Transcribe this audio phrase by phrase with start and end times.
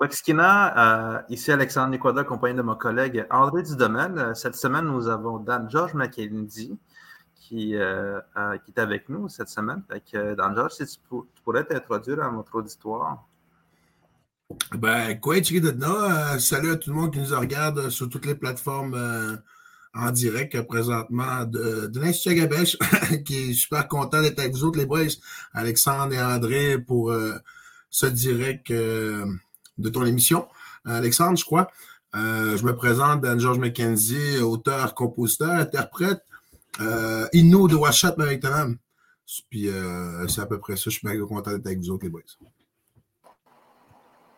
[0.00, 4.34] Quaxkina, ici Alexandre Nicoda, accompagné de mon collègue André Dudomaine.
[4.34, 6.78] Cette semaine, nous avons Dan George McKenzie
[7.34, 9.82] qui, qui est avec nous cette semaine.
[10.14, 11.02] Dan George, si tu,
[11.44, 13.26] pourrais t'introduire à notre auditoire.
[14.72, 18.94] Ben, quoi, euh, salut à tout le monde qui nous regarde sur toutes les plateformes
[18.94, 19.36] euh,
[19.94, 22.76] en direct euh, présentement de, de l'Institut Gabèche,
[23.24, 25.12] qui est super content d'être avec vous autres, les boys,
[25.52, 27.12] Alexandre et André, pour
[27.90, 28.72] ce direct
[29.80, 30.46] de ton émission.
[30.84, 31.70] Alexandre, je crois.
[32.14, 36.22] je me présente, Dan George McKenzie, auteur, compositeur, interprète,
[36.80, 38.78] euh, Inno de Washat Maritime.
[39.50, 39.68] Puis
[40.28, 40.84] c'est à peu près ça.
[40.86, 42.22] Je suis bien content d'être avec vous autres, les boys.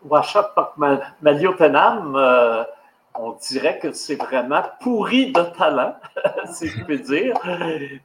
[0.05, 0.55] Washat
[2.17, 2.65] euh,
[3.15, 5.95] on dirait que c'est vraiment pourri de talent,
[6.53, 7.35] si je puis dire,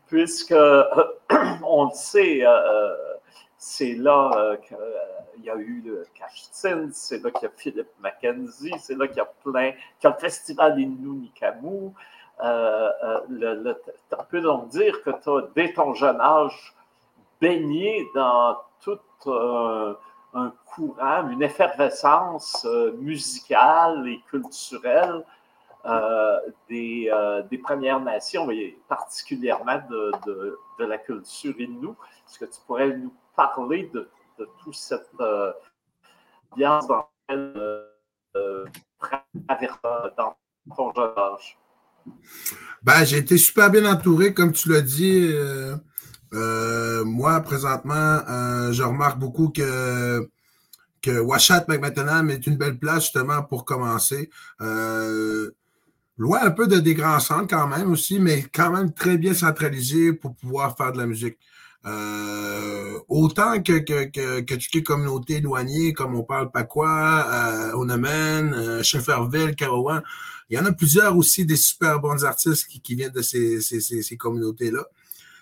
[0.07, 0.53] puisque
[1.63, 2.93] on le sait, euh,
[3.57, 7.91] c'est là euh, qu'il y a eu le Cashtin, c'est là qu'il y a Philippe
[7.99, 11.91] Mackenzie, c'est là qu'il y a plein, qu'il y a le festival Innu Nikamu.
[12.39, 13.75] Le,
[14.17, 16.75] on peut donc dire que tu as, dès ton jeune âge,
[17.41, 19.01] baigné dans toute
[20.33, 25.23] un courant, une effervescence euh, musicale et culturelle
[25.85, 26.37] euh,
[26.69, 31.89] des, euh, Premières Nations, et particulièrement de, la culture Innu?
[32.27, 34.09] Est-ce que tu pourrais nous parler de,
[34.61, 35.07] toute cette
[36.51, 37.83] ambiance dans laquelle
[40.17, 40.35] dans
[40.75, 41.57] ton jeune âge?
[42.83, 45.33] Ben, j'ai été super bien entouré, comme tu l'as dit.
[46.33, 47.93] Euh, moi, présentement,
[48.29, 50.29] euh, je remarque beaucoup que,
[51.01, 54.29] que Washat McMattenham est une belle place justement pour commencer.
[54.61, 55.51] Euh,
[56.17, 59.33] loin un peu de des grands centres quand même aussi, mais quand même très bien
[59.33, 61.37] centralisé pour pouvoir faire de la musique.
[61.87, 67.77] Euh, autant que, que, que, que, toutes les communautés éloignées, comme on parle Pacois, euh,
[67.77, 70.01] Onamen, euh, Shefferville, Carawan,
[70.49, 73.61] il y en a plusieurs aussi des super bons artistes qui, qui viennent de ces,
[73.61, 74.85] ces, ces, communautés-là.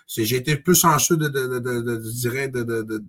[0.06, 3.04] J'ai été plus chanceux de, de, de, de, dirais, de,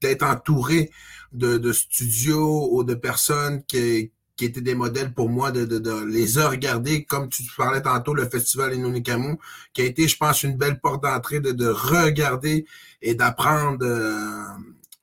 [0.00, 0.90] d'être entouré
[1.32, 4.10] de, de studios ou de personnes qui,
[4.42, 8.12] qui étaient des modèles pour moi de, de, de les regarder, comme tu parlais tantôt,
[8.12, 9.38] le festival Inunikamu,
[9.72, 12.66] qui a été, je pense, une belle porte d'entrée de, de regarder
[13.02, 14.42] et d'apprendre euh,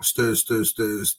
[0.01, 1.15] ce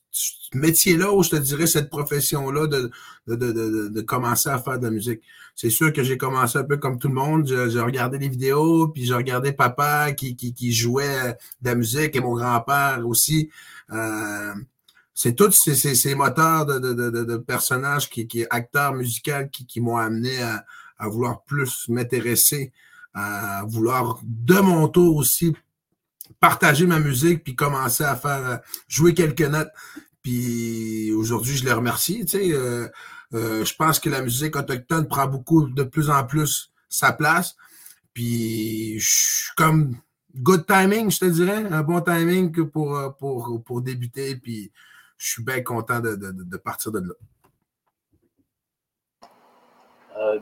[0.52, 2.90] métier-là, ou je te dirais cette profession-là, de,
[3.26, 5.22] de, de, de, commencer à faire de la musique.
[5.54, 7.46] C'est sûr que j'ai commencé un peu comme tout le monde.
[7.46, 12.14] J'ai regardé les vidéos, puis j'ai regardé papa qui, qui, qui, jouait de la musique
[12.16, 13.48] et mon grand-père aussi.
[13.90, 14.52] Euh,
[15.22, 19.66] c'est tous ces, ces, moteurs de, de, de, de personnages, qui, qui acteurs musicaux qui,
[19.66, 20.64] qui m'ont amené à,
[20.96, 22.72] à vouloir plus m'intéresser,
[23.12, 25.54] à vouloir de mon tour aussi
[26.40, 28.56] partager ma musique puis commencer à faire euh,
[28.88, 29.68] jouer quelques notes.
[30.22, 32.24] Puis aujourd'hui, je les remercie.
[32.24, 32.88] Tu sais, euh,
[33.34, 37.56] euh, je pense que la musique autochtone prend beaucoup de plus en plus sa place.
[38.14, 39.98] Puis je comme
[40.34, 44.36] good timing, je te dirais, un bon timing pour, pour, pour débuter.
[44.36, 44.72] Puis
[45.20, 47.14] je suis bien content de, partir de là.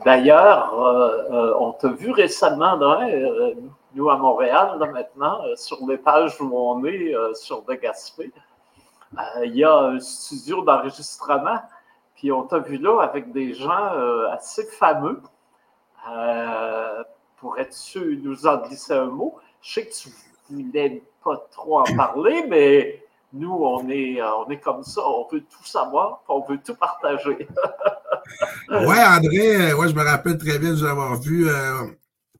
[0.05, 0.73] D'ailleurs,
[1.59, 2.77] on t'a vu récemment,
[3.93, 8.31] nous à Montréal, maintenant, euh, sur les pages où on est, euh, sur De Gaspé,
[9.17, 11.59] euh, il y a un studio d'enregistrement,
[12.15, 13.91] puis on t'a vu là avec des gens
[14.31, 15.21] assez fameux.
[17.37, 19.37] Pourrais-tu nous en glisser un mot?
[19.61, 20.09] Je sais que tu
[20.49, 23.03] voulais pas trop en parler, mais
[23.33, 27.47] nous, on est, on est comme ça, on veut tout savoir, on veut tout partager.
[28.69, 31.47] ouais, André, ouais, je me rappelle très bien de vous avoir vu.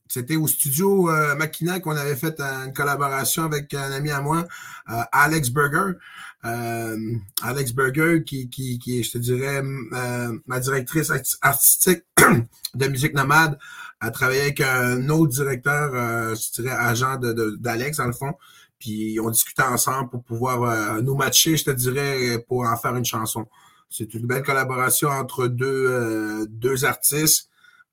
[0.09, 4.47] C'était au studio euh, Makina qu'on avait fait une collaboration avec un ami à moi,
[4.89, 5.99] euh, Alex Berger.
[6.45, 6.97] Euh,
[7.43, 11.11] Alex Berger, qui, qui, qui est, je te dirais, euh, ma directrice
[11.41, 12.03] artistique
[12.73, 13.59] de musique nomade,
[13.99, 15.91] a travaillé avec un autre directeur,
[16.33, 18.33] je dirais, agent de, d'Alex, dans le fond.
[18.79, 23.05] Puis on discutait ensemble pour pouvoir nous matcher, je te dirais, pour en faire une
[23.05, 23.45] chanson.
[23.89, 27.49] C'est une belle collaboration entre deux, deux artistes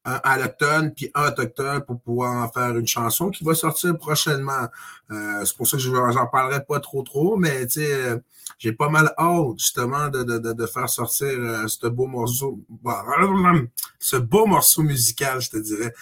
[0.06, 4.68] un alloctone puis un autochtone pour pouvoir en faire une chanson qui va sortir prochainement.
[5.10, 8.18] Euh, c'est pour ça que je j'en parlerai pas trop trop, mais tu sais, euh,
[8.58, 12.60] j'ai pas mal hâte justement de, de, de, faire sortir euh, ce beau morceau,
[13.98, 15.92] ce beau morceau musical, je te dirais,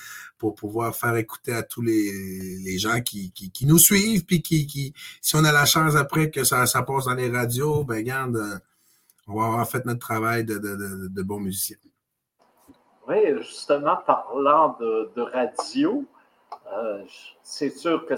[0.45, 4.93] pour pouvoir faire écouter à tous les, gens qui, qui, nous suivent, puis qui, qui,
[5.23, 8.37] si on a la chance après que ça, ça passe dans les radios, ben regarde,
[8.37, 8.59] euh,
[9.27, 11.79] on va avoir fait notre travail de, de, de, bons musiciens.
[13.09, 16.05] Oui, justement, parlant de, radio,
[16.71, 17.03] euh,
[17.43, 18.17] c'est sûr que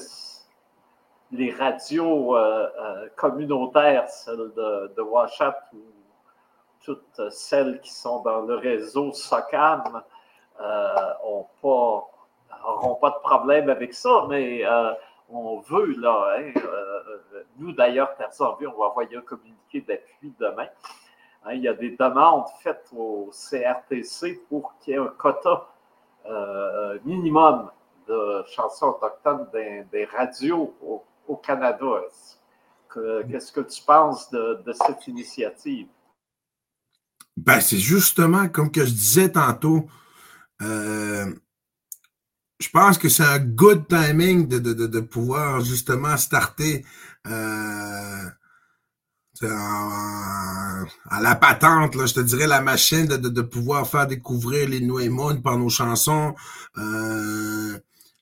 [1.31, 5.57] les radios euh, communautaires, celles de, de Washat
[6.83, 10.03] toutes celles qui sont dans le réseau SOCAM
[12.67, 14.65] n'auront pas, de problème avec ça, mais
[15.29, 16.53] on veut, là, hein,
[17.59, 20.69] nous d'ailleurs, personne vu, on va envoyer un communiqué d'appui demain.
[21.45, 25.69] Hein, il y a des demandes faites au CRTC pour qu'il y ait un quota
[27.05, 27.71] minimum
[28.09, 30.75] de chansons autochtones des, radios
[31.29, 32.03] au, Canada.
[33.29, 35.89] Qu'est-ce que tu penses de, cette initiative?
[37.37, 39.87] Ben, c'est justement comme que je disais tantôt.
[40.63, 41.27] Euh,
[42.59, 46.85] je pense que c'est un good timing de, pouvoir justement starter
[47.27, 48.31] euh,
[49.43, 55.43] à la patente, là, je te dirais la machine de, pouvoir faire découvrir les Noémoun
[55.43, 56.35] par nos chansons.
[56.79, 57.79] Euh,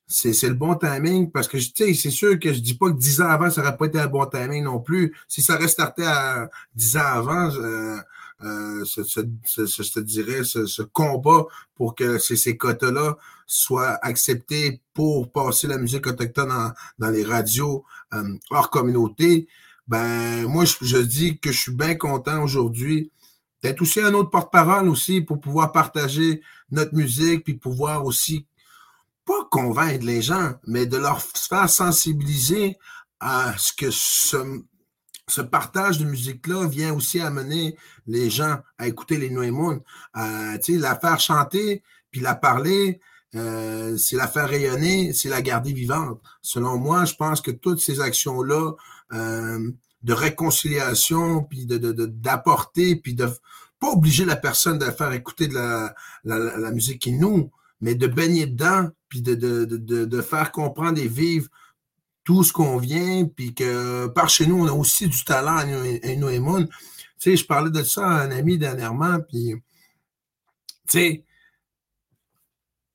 [0.06, 2.96] c'est le bon timing parce que, tu sais, c'est sûr que je dis pas que
[2.96, 5.16] dix ans avant, ça n'aurait pas été un bon timing non plus.
[5.28, 7.98] Si ça restait à dix ans avant, euh,
[8.42, 15.66] euh, je te dirais, ce, combat pour que ces, ces quotas-là soient acceptés pour passer
[15.66, 19.48] la musique autochtone dans, les radios euh, hors communauté,
[19.86, 23.10] ben moi, je, dis que je suis bien content aujourd'hui
[23.62, 28.46] d'être aussi un autre porte-parole aussi pour pouvoir partager notre musique puis pouvoir aussi
[29.24, 32.78] pas convaincre les gens, mais de leur faire sensibiliser
[33.20, 34.62] à ce que ce,
[35.28, 37.76] ce partage de musique-là vient aussi amener
[38.06, 39.80] les gens à écouter les Noémoun,
[40.12, 43.00] à la faire chanter, puis la parler,
[43.34, 46.20] euh, c'est la faire rayonner, c'est la garder vivante.
[46.40, 48.74] Selon moi, je pense que toutes ces actions-là
[49.12, 49.70] euh,
[50.02, 53.28] de réconciliation, puis de, d'apporter, puis de
[53.80, 55.94] pas obliger la personne de faire écouter de la,
[56.24, 57.50] la, musique qui nous,
[57.80, 61.48] mais de baigner dedans, puis de, de, de, de, faire comprendre et vivre
[62.22, 66.16] tout ce qu'on vient, puis que par chez nous, on a aussi du talent à
[66.16, 66.68] Noémoun.
[66.68, 66.74] Tu
[67.18, 69.54] sais, je parlais de ça à un ami dernièrement, puis,
[70.88, 71.24] tu sais,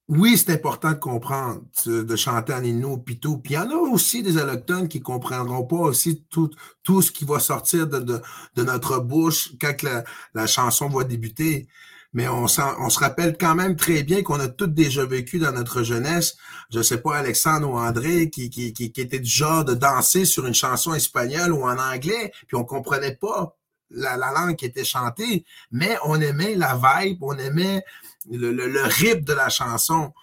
[0.09, 3.37] oui, c'est important de comprendre, de chanter en Innu, puis tout.
[3.37, 6.49] Puis il y en a aussi des allochtones qui comprendront pas aussi tout,
[6.81, 8.19] tout ce qui va sortir de, de,
[8.55, 10.03] de notre bouche quand la,
[10.33, 11.67] la chanson va débuter.
[12.13, 15.51] Mais on, on se rappelle quand même très bien qu'on a tous déjà vécu dans
[15.51, 16.37] notre jeunesse,
[16.73, 20.25] je sais pas, Alexandre ou André, qui, qui, qui, qui était du genre de danser
[20.25, 23.55] sur une chanson espagnole ou en anglais, puis on comprenait pas
[23.91, 27.83] la, la, langue qui était chantée, mais on aimait la vibe, on aimait
[28.29, 30.13] le, le, le de la chanson.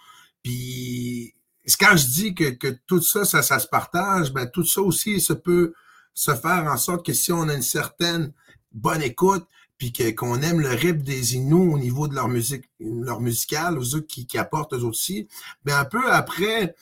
[0.43, 1.35] Puis
[1.81, 5.21] quand je dis que, que tout ça, ça, ça se partage, ben tout ça aussi,
[5.21, 5.73] ça peut
[6.15, 8.33] se faire en sorte que si on a une certaine
[8.73, 9.47] bonne écoute,
[9.79, 13.95] puis qu'on aime le rythme des Inuits au niveau de leur musique, leur musicale, aux
[13.95, 15.29] autres qui, qui apportent eux aussi.
[15.65, 16.75] Mais un peu après,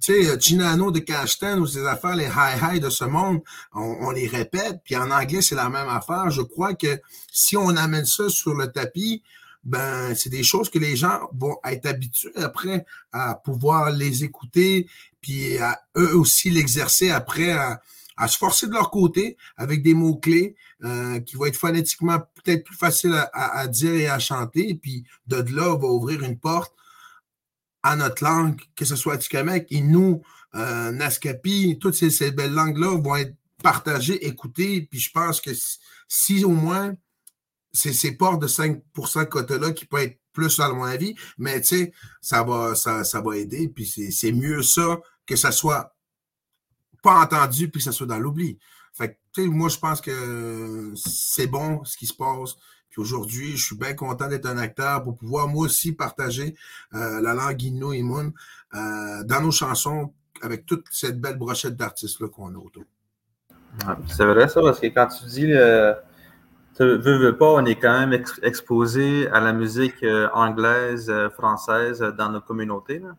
[0.00, 3.42] tu sais, Ginano de Cashtan ou ces affaires, les high-high de ce monde,
[3.74, 6.30] on, les répète, puis en anglais, c'est la même affaire.
[6.30, 7.00] Je crois que
[7.30, 9.22] si on amène ça sur le tapis,
[9.64, 14.88] ben, c'est des choses que les gens vont être habitués après à pouvoir les écouter,
[15.20, 17.80] puis à eux aussi l'exercer après à,
[18.28, 20.54] se forcer de leur côté avec des mots-clés
[20.84, 24.74] euh, qui vont être phonétiquement peut-être plus faciles à, dire et à chanter.
[24.74, 26.72] puis de là, on va ouvrir une porte
[27.82, 30.20] à notre langue, que ce soit Atikamek, Innu,
[30.54, 34.82] euh, Naskapi, toutes ces, belles langues-là vont être partagées, écoutées.
[34.82, 35.50] Puis je pense que
[36.06, 36.94] si, au moins
[37.72, 41.68] c'est ces portes de 5% quota-là qui peut être plus, à mon avis, mais tu
[41.68, 43.68] sais, ça va, ça, ça va aider.
[43.68, 45.94] Puis c'est mieux ça que ça soit
[47.02, 48.58] pas entendu puis que ça soit dans l'oubli.
[48.92, 52.56] Fait que, moi, je pense que c'est bon ce qui se passe.
[52.90, 56.54] Puis aujourd'hui, je suis bien content d'être un acteur pour pouvoir moi aussi partager
[56.94, 62.28] euh, la langue Innu et euh, dans nos chansons avec toute cette belle brochette d'artistes-là
[62.28, 62.84] qu'on a autour.
[64.08, 65.46] c'est vrai ça, parce que quand tu dis
[66.78, 72.30] veux, veux pas, on est quand même exposé à la musique euh, anglaise, française dans
[72.30, 72.98] nos communautés.
[72.98, 73.16] Là.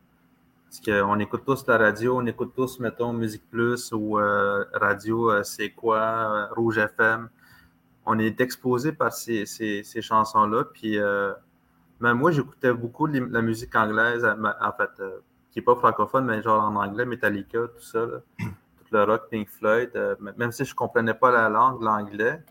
[0.74, 5.30] Parce qu'on écoute tous la radio, on écoute tous, mettons, Musique Plus ou euh, Radio
[5.30, 7.30] euh, C'est quoi, euh, Rouge FM.
[8.08, 10.64] On est exposé par ces, ces, ces chansons-là.
[10.74, 10.98] Puis,
[12.00, 15.04] même moi, j'écoutais beaucoup la musique anglaise, en fait,
[15.52, 18.08] qui n'est pas francophone, mais genre en anglais, Metallica, tout ça.
[18.40, 19.92] tout le rock, Pink Floyd.
[20.38, 22.44] même si je ne comprenais pas la langue, l'anglais,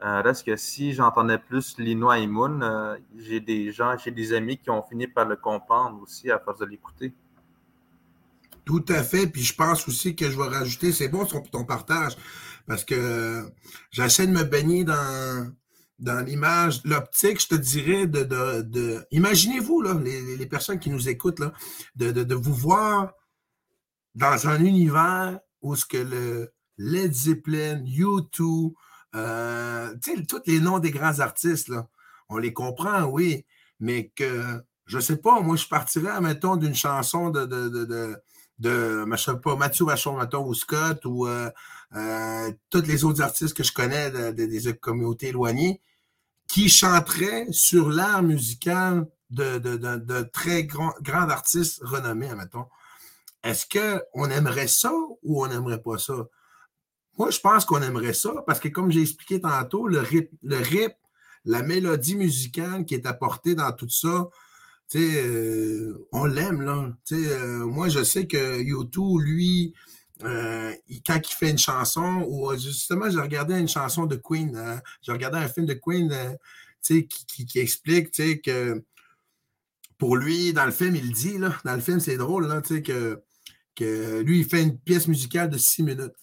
[0.00, 4.70] reste que si j'entendais plus Linois et Moon, j'ai des gens, j'ai des amis qui
[4.70, 7.12] ont fini par le comprendre aussi à force de l'écouter.
[8.64, 9.26] Tout à fait.
[9.26, 12.16] Puis je pense aussi que je vais rajouter, c'est bon ton partage,
[12.66, 13.50] parce que
[13.90, 15.50] j'essaie de me baigner dans,
[15.98, 21.40] dans l'image, l'optique, je te dirais, de, imaginez-vous, les, personnes qui nous écoutent,
[21.96, 23.12] de vous voir
[24.14, 28.72] dans un univers où ce que le Led Zeppelin, U2,
[29.14, 29.94] euh,
[30.28, 31.72] tous les noms des grands artistes,
[32.28, 33.44] on les comprend, oui,
[33.80, 37.68] mais que, je sais pas, moi, je partirais, mettons, d'une chanson de, de,
[38.58, 41.50] de, sais pas, Mathieu Vachon, ou Scott, ou euh,
[41.94, 45.80] euh, tous les autres artistes que je connais des communautés éloignées,
[46.46, 52.66] qui chanteraient sur l'art musical de, très grands grands artistes renommés, mettons.
[53.42, 56.26] Est-ce qu'on aimerait ça ou on n'aimerait pas ça?
[57.18, 60.58] Moi, je pense qu'on aimerait ça parce que, comme j'ai expliqué tantôt, le rip, le
[61.44, 64.28] la mélodie musicale qui est apportée dans tout ça,
[64.96, 66.90] euh, on l'aime, là.
[67.12, 69.74] Euh, moi, je sais que YouTube, lui,
[70.24, 70.72] euh,
[71.06, 75.38] quand il fait une chanson, ou justement, j'ai regardé une chanson de Queen, j'ai regardé
[75.38, 76.14] un film de Queen,
[76.82, 77.06] qui,
[77.46, 78.82] qui, explique, que
[79.98, 83.22] pour lui, dans le film, il dit, là, dans le film, c'est drôle, là, que,
[83.74, 86.14] que lui, il fait une pièce musicale de six minutes,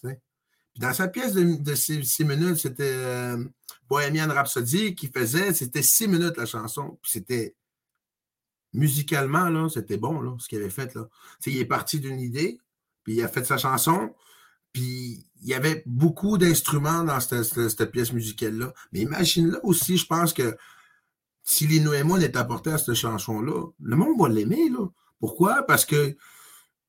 [0.78, 3.44] dans sa pièce de, six, minutes, c'était euh,
[3.88, 6.98] Bohemian Rhapsody qui faisait, c'était six minutes la chanson.
[7.02, 7.54] Puis c'était
[8.72, 10.94] musicalement, là, c'était bon, là, ce qu'il avait fait.
[10.94, 11.08] Là.
[11.46, 12.58] il est parti d'une idée,
[13.04, 14.14] puis il a fait sa chanson,
[14.72, 18.72] puis il y avait beaucoup d'instruments dans cette, pièce musicale-là.
[18.92, 20.56] Mais imagine là aussi, je pense que
[21.42, 24.70] si les Noémon est apporté à cette chanson-là, le monde va l'aimer.
[25.20, 25.62] Pourquoi?
[25.62, 26.16] Parce que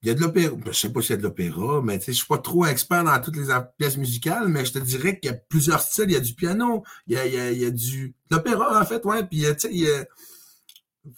[0.02, 0.56] il y a de l'opéra.
[0.56, 2.38] Ben, je ne sais pas s'il y a de l'opéra, mais je ne suis pas
[2.38, 5.82] trop expert dans toutes les pièces musicales, mais je te dirais qu'il y a plusieurs
[5.82, 6.06] styles.
[6.08, 8.14] Il y a du piano, il y a, il y a, du.
[8.30, 9.24] L'opéra, en fait, ouais.
[9.26, 10.06] Puis, il y a...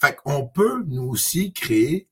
[0.00, 2.08] Fait qu'on peut, nous aussi, créer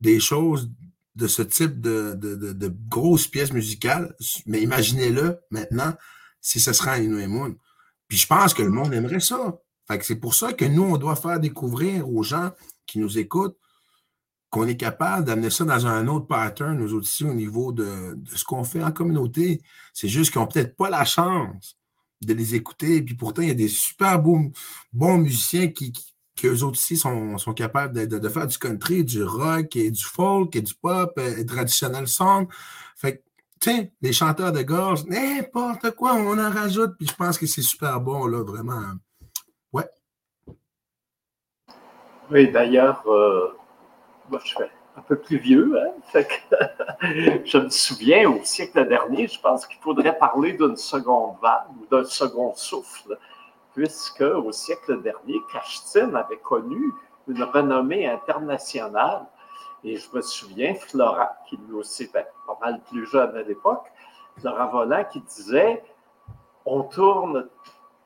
[0.00, 0.70] des choses
[1.16, 4.14] de ce type de, de, de, grosses pièces musicales.
[4.46, 5.94] Mais imaginez-le maintenant
[6.40, 7.56] si ce sera Inu Moon.
[8.08, 9.58] Puis je pense que le monde aimerait ça.
[9.88, 12.52] Fait que c'est pour ça que nous, on doit faire découvrir aux gens
[12.86, 13.56] qui nous écoutent
[14.50, 18.44] qu'on est capable d'amener ça dans un autre pattern, nous aussi, au niveau de, ce
[18.44, 19.62] qu'on fait en communauté.
[19.94, 21.78] C'est juste qu'ils n'ont peut-être pas la chance
[22.20, 23.00] de les écouter.
[23.00, 24.52] Puis pourtant, il y a des super bons,
[24.92, 25.92] musiciens qui,
[26.34, 30.56] qui, eux autres aussi sont, capables de, faire du country, du rock, et du folk,
[30.56, 32.48] et du pop, et traditionnel song.
[32.96, 33.22] Fait que,
[33.60, 36.96] tiens, les chanteurs de gorge, n'importe quoi, on en rajoute.
[36.98, 38.82] Puis je pense que c'est super bon, là, vraiment.
[39.72, 39.88] Ouais.
[42.32, 43.48] Oui, d'ailleurs, euh,
[44.38, 44.64] je suis
[44.96, 45.74] un peu plus vieux.
[45.80, 45.92] Hein?
[47.44, 51.86] je me souviens au siècle dernier, je pense qu'il faudrait parler d'une seconde vague ou
[51.86, 53.18] d'un second souffle,
[53.74, 56.92] puisque au siècle dernier, Kashtin avait connu
[57.28, 59.26] une renommée internationale.
[59.82, 63.86] Et je me souviens, Flora, qui lui aussi était pas mal plus jeune à l'époque,
[64.38, 65.82] Flora Volant, qui disait
[66.66, 67.48] On tourne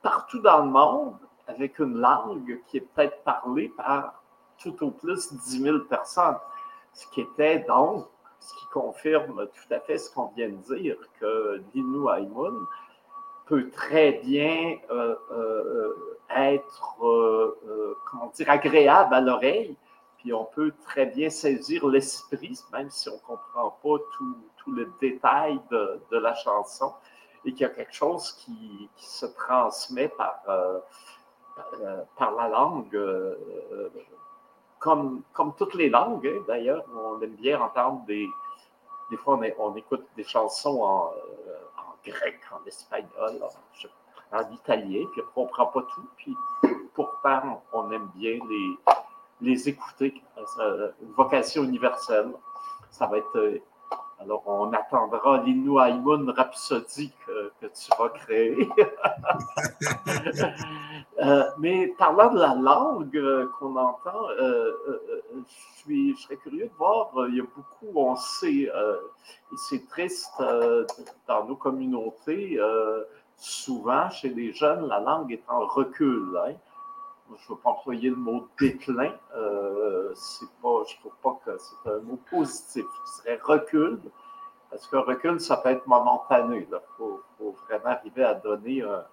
[0.03, 1.17] partout dans le monde
[1.49, 4.24] avec une langue qui est peut-être parlée par
[4.65, 6.37] tout au plus 10 000 personnes.
[6.93, 8.07] Ce qui était donc,
[8.41, 12.67] ce qui confirme tout à fait ce qu'on vient de dire, que l'Inu Aïmoun
[13.47, 19.77] peut très bien euh, euh, être, euh, comment dire, agréable à l'oreille,
[20.19, 24.73] puis on peut très bien saisir l'esprit, même si on ne comprend pas tout, tout,
[24.73, 26.93] le détail de, de, la chanson,
[27.45, 30.43] et qu'il y a quelque chose qui, qui se transmet par,
[32.17, 32.99] par la langue
[34.85, 38.29] comme, toutes les langues, hein, d'ailleurs, on aime bien entendre des.
[39.11, 41.13] Des fois, on, écoute des chansons en,
[41.47, 43.41] euh, en, grec, en espagnol,
[44.33, 46.09] en, italien, puis on ne comprend pas tout.
[46.17, 46.35] Puis
[46.95, 48.77] pourtant, on aime bien les,
[49.41, 50.23] les écouter.
[50.61, 52.33] Euh, une vocation universelle.
[52.91, 53.63] Ça va être euh,
[54.21, 58.69] alors, on attendra Aïmoun Rhapsody que, tu vas créer.
[61.25, 64.73] Euh, mais parlant de la langue euh, qu'on entend, euh,
[65.49, 70.43] je, suis, serais curieux de voir, il y a beaucoup, on sait, et c'est triste
[71.27, 72.59] dans nos communautés,
[73.37, 76.39] souvent chez les jeunes, la langue est en recul.
[76.47, 76.55] Hein.
[77.31, 79.13] Je ne veux pas employer le mot déclin.
[79.33, 82.85] pas, je ne trouve pas que c'est un mot positif.
[83.07, 83.99] Ce serait recul.
[84.71, 86.67] Parce qu'un recul, ça peut être momentané.
[86.71, 87.23] Il faut,
[87.69, 89.05] vraiment arriver à donner un,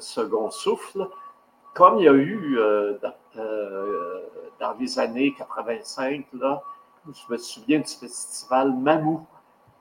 [0.00, 1.08] second souffle.
[1.74, 2.98] Comme il y a eu euh,
[3.36, 4.22] euh,
[4.58, 6.62] dans, les années 85, là,
[7.06, 9.26] je me souviens du festival Mamou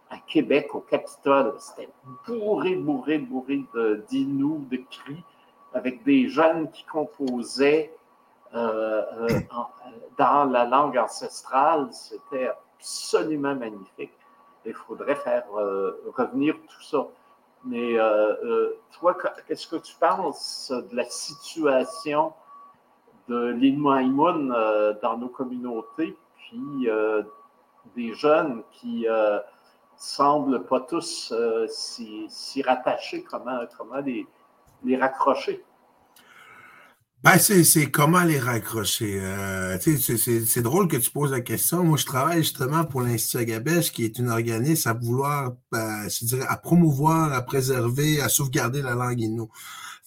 [0.10, 1.54] à Québec, au Capitole.
[1.60, 1.90] C'était
[2.28, 3.64] bourré, bourré, bourré
[4.10, 5.24] d'inous, de, de, cris,
[5.74, 7.94] avec des jeunes qui composaient
[8.54, 9.02] euh,
[10.18, 11.88] dans la langue ancestrale.
[11.92, 14.12] C'était absolument magnifique
[14.66, 17.08] il faudrait faire revenir tout ça.
[17.66, 19.18] Mais euh, euh, toi,
[19.48, 22.34] qu'est-ce que tu penses de la situation
[23.28, 24.50] de l'Inmaïmoun
[25.02, 26.88] dans nos communautés, puis
[27.96, 29.08] des jeunes qui
[29.98, 33.24] semblent pas tous euh, s'y rattacher.
[33.24, 34.28] Comment, comment les,
[34.84, 35.64] les raccrocher?
[37.26, 39.20] Ben, c'est comment les raccrocher.
[39.20, 41.84] Euh, c'est drôle que tu poses la question.
[41.84, 46.24] Moi, je travaille justement pour l'Institut Agabèche, qui est une organisme à vouloir, ben, je
[46.24, 49.50] dirais, à promouvoir, à préserver, à sauvegarder la langue inou.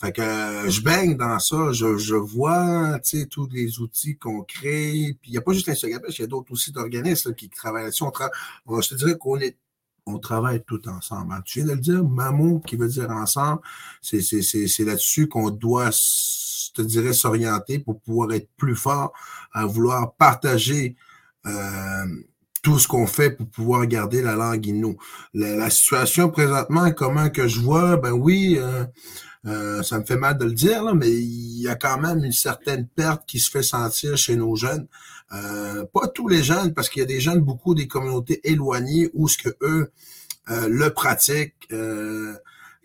[0.01, 5.17] Fait que euh, je baigne dans ça, je, je vois tous les outils qu'on crée.
[5.21, 7.49] Puis il n'y a pas juste l'Institut Agabèche, il y a d'autres aussi d'organismes qui
[7.49, 8.05] travaillent là-dessus.
[8.81, 9.57] je te dirais qu'on est
[10.07, 11.35] on travaille tout ensemble.
[11.45, 13.61] Tu viens de le dire, MAMO, qui veut dire ensemble,
[14.01, 14.21] c'est
[14.85, 15.91] là-dessus qu'on doit
[16.69, 19.13] je te dirais, s'orienter pour pouvoir être plus fort,
[19.53, 20.97] à vouloir partager
[21.47, 22.07] euh,
[22.63, 24.97] tout ce qu'on fait pour pouvoir garder la langue inou.
[25.33, 28.85] La, la, situation présentement, comment que je vois, ben oui, euh,
[29.47, 32.33] euh, ça me fait mal de le dire, mais il y a quand même une
[32.33, 34.87] certaine perte qui se fait sentir chez nos jeunes.
[35.31, 39.29] pas tous les jeunes, parce qu'il y a des jeunes, beaucoup des communautés éloignées où
[39.29, 39.91] ce que eux
[40.49, 41.69] le pratiquent.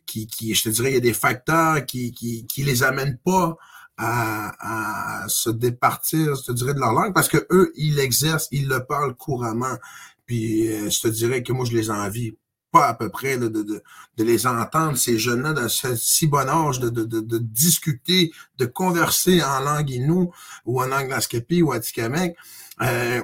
[0.06, 3.18] qui, qui, je te dirais, il y a des facteurs qui, qui, qui les amènent
[3.18, 3.58] pas
[3.98, 8.68] à, se départir, je te dirais, de leur langue, parce que eux, ils l'exercent, ils
[8.68, 9.78] le parlent couramment.
[10.26, 12.36] Puis euh, je te dirais que moi, je les envie
[12.72, 13.84] pas à peu près de,
[14.18, 19.92] les entendre, ces jeunes-là, dans ce si bon âge, de, discuter, de converser en langue
[19.92, 20.34] inou
[20.66, 22.34] ou en langue lascapi ou atikamekw.
[22.82, 23.22] Euh,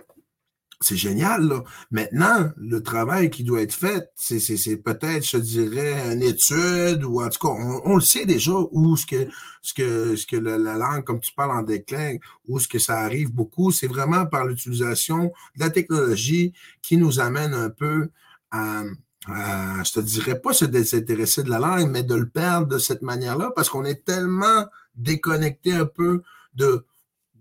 [0.81, 1.47] c'est génial.
[1.47, 1.63] Là.
[1.91, 7.29] Maintenant, le travail qui doit être fait, c'est peut-être, je dirais, une étude ou en
[7.29, 9.27] tout cas, on, le sait déjà où ce que
[9.61, 12.15] ce que ce que la, langue, comme tu parles en déclin,
[12.47, 17.19] où ce que ça arrive beaucoup, c'est vraiment par l'utilisation de la technologie qui nous
[17.19, 18.09] amène un peu
[18.51, 18.83] à,
[19.27, 23.01] je te dirais pas se désintéresser de la langue, mais de le perdre de cette
[23.01, 26.23] manière-là, parce qu'on est tellement déconnecté un peu
[26.55, 26.85] de,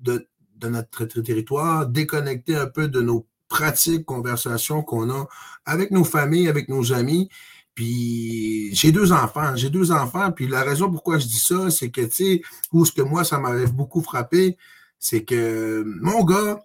[0.01, 0.27] de
[0.59, 5.27] de notre territoire, déconnecté un peu de nos pratiques, conversations qu'on a
[5.65, 7.29] avec nos familles, avec nos amis.
[7.75, 11.91] Puis j'ai deux enfants, j'ai deux enfants, puis la raison pourquoi je dis ça, c'est
[11.91, 14.57] que, tu sais, où ce que moi, ça m'avait beaucoup frappé,
[14.99, 16.61] c'est que mon gars,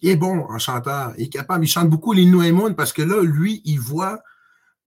[0.00, 3.02] il est bon en chanteur, il est capable, il chante beaucoup les Moon parce que
[3.02, 4.22] là, lui, il voit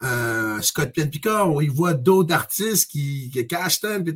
[0.03, 4.13] euh, Scott Pian Picard, ou il voit d'autres artistes qui, qui Cashton, puis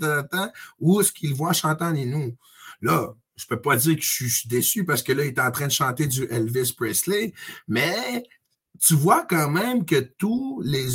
[0.79, 2.35] ou ce qu'il voit chantant les nous.
[2.81, 5.51] Là, je peux pas dire que je suis déçu parce que là, il est en
[5.51, 7.33] train de chanter du Elvis Presley,
[7.67, 8.23] mais
[8.79, 10.87] tu vois quand même que tous les,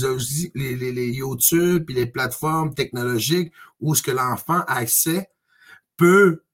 [0.54, 5.28] les, YouTube et les plateformes technologiques où ce que l'enfant a accès
[5.96, 6.44] peut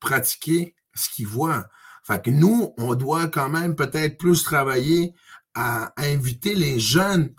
[0.00, 1.66] pratiquer ce qu'il voit.
[2.02, 5.14] Fait que nous, on doit quand même peut-être plus travailler
[5.54, 7.32] à inviter les jeunes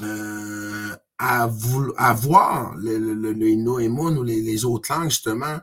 [0.00, 5.58] euh, à, voir le, le, ou les autres langues, justement,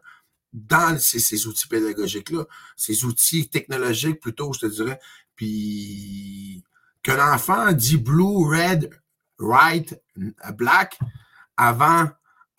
[0.56, 2.46] dans ces, outils pédagogiques-là,
[2.78, 5.00] ces outils technologiques plutôt, je te dirais.
[5.36, 6.64] Puis
[7.04, 8.90] qu'un enfant dit blue, red,
[9.38, 10.02] right,
[10.54, 10.98] black
[11.58, 12.08] avant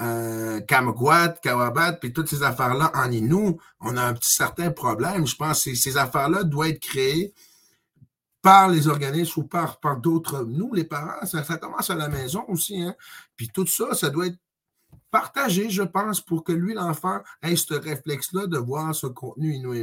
[0.03, 5.27] euh, Kawabat, puis toutes ces affaires-là en Inou, on a un petit certain problème.
[5.27, 7.33] Je pense que ces affaires-là doivent être créées
[8.43, 10.45] par les organismes ou par, par d'autres.
[10.45, 12.81] Nous, les parents, ça, ça, commence à la maison aussi.
[12.81, 12.95] Hein?
[13.37, 14.39] Puis tout ça, ça doit être
[15.17, 19.83] partager, je pense, pour que lui, l'enfant, ait ce réflexe-là de voir ce contenu Inuit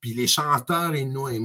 [0.00, 1.40] puis les chanteurs Inuit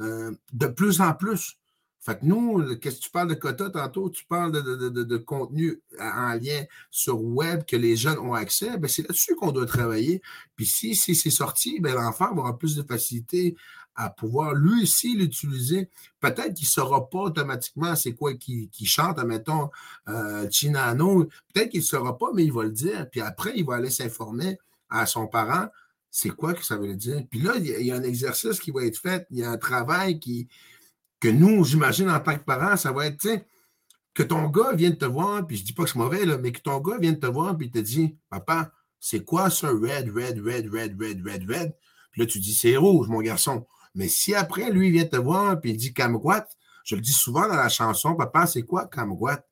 [0.00, 1.58] euh, de plus en plus.
[2.00, 4.08] Fait que nous, qu'est-ce que tu parles de quota tantôt?
[4.08, 8.78] Tu parles de, contenu en lien sur web que les jeunes ont accès.
[8.78, 10.22] Ben, c'est là-dessus qu'on doit travailler.
[10.56, 13.56] Puis si, si c'est sorti, ben, l'enfant avoir plus de facilité
[13.98, 15.90] à pouvoir lui aussi l'utiliser.
[16.20, 19.70] Peut-être qu'il ne saura pas automatiquement c'est quoi qui, chante, admettons,
[20.08, 21.24] euh, Chinano.
[21.52, 23.10] Peut-être qu'il ne saura pas, mais il va le dire.
[23.10, 24.56] Puis après, il va aller s'informer
[24.88, 25.66] à son parent
[26.10, 27.22] c'est quoi que ça veut dire.
[27.30, 29.58] Puis là, il y, a un exercice qui va être fait, il y a un
[29.58, 30.48] travail qui,
[31.20, 33.44] que nous, j'imagine, en tant que parents, ça va être, tu sais,
[34.14, 36.50] que ton gars vienne te voir, puis je dis pas que c'est mauvais, là, mais
[36.50, 40.40] que ton gars vienne te voir, puis te dit, papa, c'est quoi ça, red, red,
[40.40, 41.76] red, red, red, red, red?
[42.10, 43.66] Puis là, tu dis, c'est rouge, mon garçon.
[43.94, 46.46] Mais si après, lui, il vient te voir, puis il dit Kamgwat,
[46.84, 49.44] je le dis souvent dans la chanson, papa, c'est quoi Kamgwat?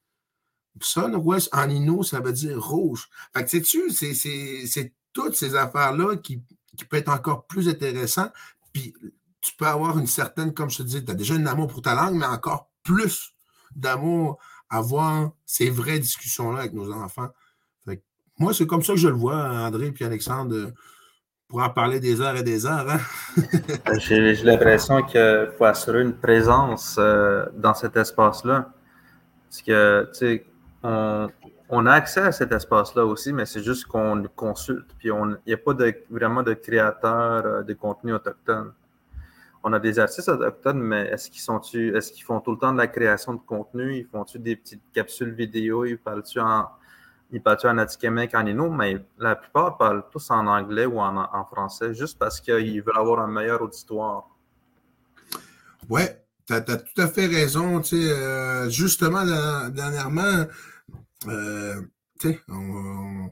[0.80, 3.08] Sunwest en Inno, ça veut dire rouge.
[3.34, 6.42] Fait que sais-tu, c'est toutes ces affaires-là qui,
[6.76, 8.32] qui peuvent être encore plus intéressantes.
[8.72, 8.94] Puis
[9.40, 11.82] tu peux avoir une certaine, comme je te dis, tu as déjà un amour pour
[11.82, 13.32] ta langue, mais encore plus
[13.74, 17.28] d'amour à avoir ces vraies discussions-là avec nos enfants.
[18.38, 20.72] moi, c'est comme ça que je le vois, André et Alexandre,
[21.48, 22.88] pour en parler des heures et des heures.
[22.90, 23.00] Hein?
[23.98, 28.72] J'ai l'impression qu'il faut assurer une présence euh, dans cet espace-là.
[29.48, 30.46] Parce que, tu sais,
[30.82, 34.90] on, a accès à cet espace-là aussi, mais c'est juste qu'on consulte.
[34.98, 35.74] Puis il n'y a pas
[36.10, 38.72] vraiment de créateurs euh, de contenu autochtone
[39.66, 42.72] on a des artistes autochtones, mais est-ce qu'ils sont est-ce qu'ils font tout le temps
[42.72, 43.96] de la création de contenu?
[43.96, 45.84] Ils font-tu des petites capsules vidéo?
[45.84, 46.68] Ils parlent-tu en,
[47.32, 48.70] ils parlent en Atikamek, en Inou?
[48.70, 53.20] Mais la plupart parlent tous en anglais ou en, français, juste parce qu'ils veulent avoir
[53.20, 54.28] un meilleur auditoire.
[55.88, 57.82] Ouais, tu as, tout à fait raison.
[57.92, 59.24] Euh, justement,
[59.70, 60.46] dernièrement,
[61.28, 61.82] euh,
[62.48, 63.30] on,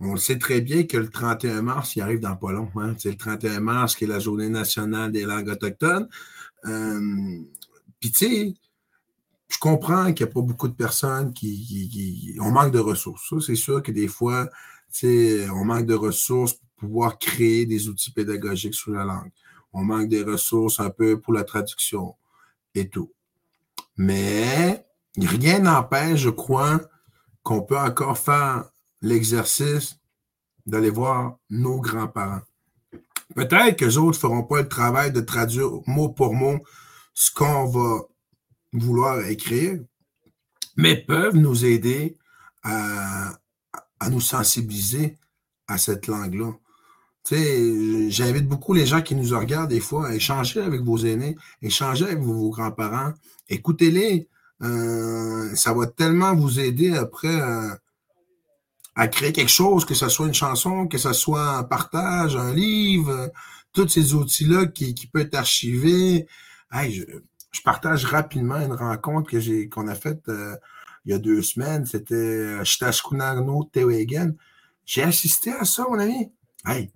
[0.00, 2.68] on, sait très bien que le 31 mars, il arrive dans pas long.
[2.76, 2.94] Hein?
[3.04, 6.08] Le 31 mars qui est la journée nationale des langues autochtones.
[6.66, 7.00] Euh,
[8.00, 8.54] Puis, tu sais,
[9.50, 13.34] je comprends qu'il n'y a pas beaucoup de personnes qui, On manque de ressources.
[13.44, 14.48] c'est sûr que des fois,
[15.02, 19.32] on manque de ressources pour pouvoir créer des outils pédagogiques sur la langue.
[19.72, 22.14] On manque des ressources un peu pour la traduction
[22.74, 23.12] et tout.
[23.96, 24.86] Mais
[25.18, 26.80] rien n'empêche, je crois,
[27.42, 28.70] qu'on peut encore faire
[29.02, 29.98] l'exercice
[30.64, 32.42] d'aller voir nos grands-parents.
[33.34, 36.58] Peut-être que les autres ne feront pas le travail de traduire mot pour mot
[37.14, 38.00] ce qu'on va
[38.72, 39.80] vouloir écrire,
[40.76, 42.16] mais peuvent nous aider
[42.62, 43.38] à,
[43.98, 45.16] à nous sensibiliser
[45.66, 46.52] à cette langue-là.
[47.30, 52.06] J'invite beaucoup les gens qui nous regardent des fois à échanger avec vos aînés, échanger
[52.06, 53.12] avec vos, grands-parents,
[53.48, 54.28] écoutez-les.
[54.62, 57.40] Euh, ça va tellement vous aider après
[58.94, 62.52] à créer quelque chose, que ce soit une chanson, que ce soit un partage, un
[62.52, 63.30] livre,
[63.72, 66.26] tous ces outils-là qui, qui peuvent être archivés.
[66.72, 67.04] Hey, je,
[67.50, 70.56] je partage rapidement une rencontre que j'ai qu'on a faite euh,
[71.04, 71.86] il y a deux semaines.
[71.86, 74.36] C'était euh, Shtashkunarno Tewegen.
[74.86, 76.32] J'ai assisté à ça, mon ami.
[76.66, 76.90] Hey,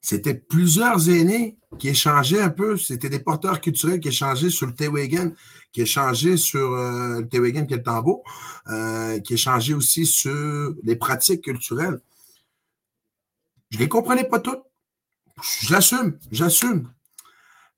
[0.00, 2.76] c'était plusieurs aînés qui échangeaient un peu.
[2.76, 5.34] C'était des porteurs culturels qui échangeaient sur le Tewegen,
[5.72, 8.24] qui échangeaient sur euh, le Tewegen qui est le tambour,
[9.24, 12.00] qui échangeaient aussi sur les pratiques culturelles.
[13.70, 14.62] Je ne les comprenais pas toutes.
[15.62, 16.90] Je l'assume, j'assume.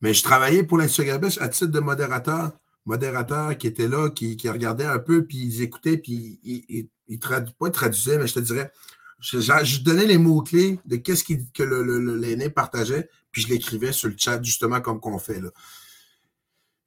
[0.02, 2.52] Mais je travaillais pour l'Instagram à titre de modérateur,
[2.84, 7.18] modérateur qui était là, qui, qui regardait un peu, puis ils écoutaient, puis ils, ils,
[7.58, 8.72] pas traduisaient, mais je te dirais,
[9.20, 14.16] je, je donnais les mots-clés de qu'est-ce que l'aîné partageait, puis je l'écrivais sur le
[14.18, 15.50] chat, justement, comme qu'on fait là.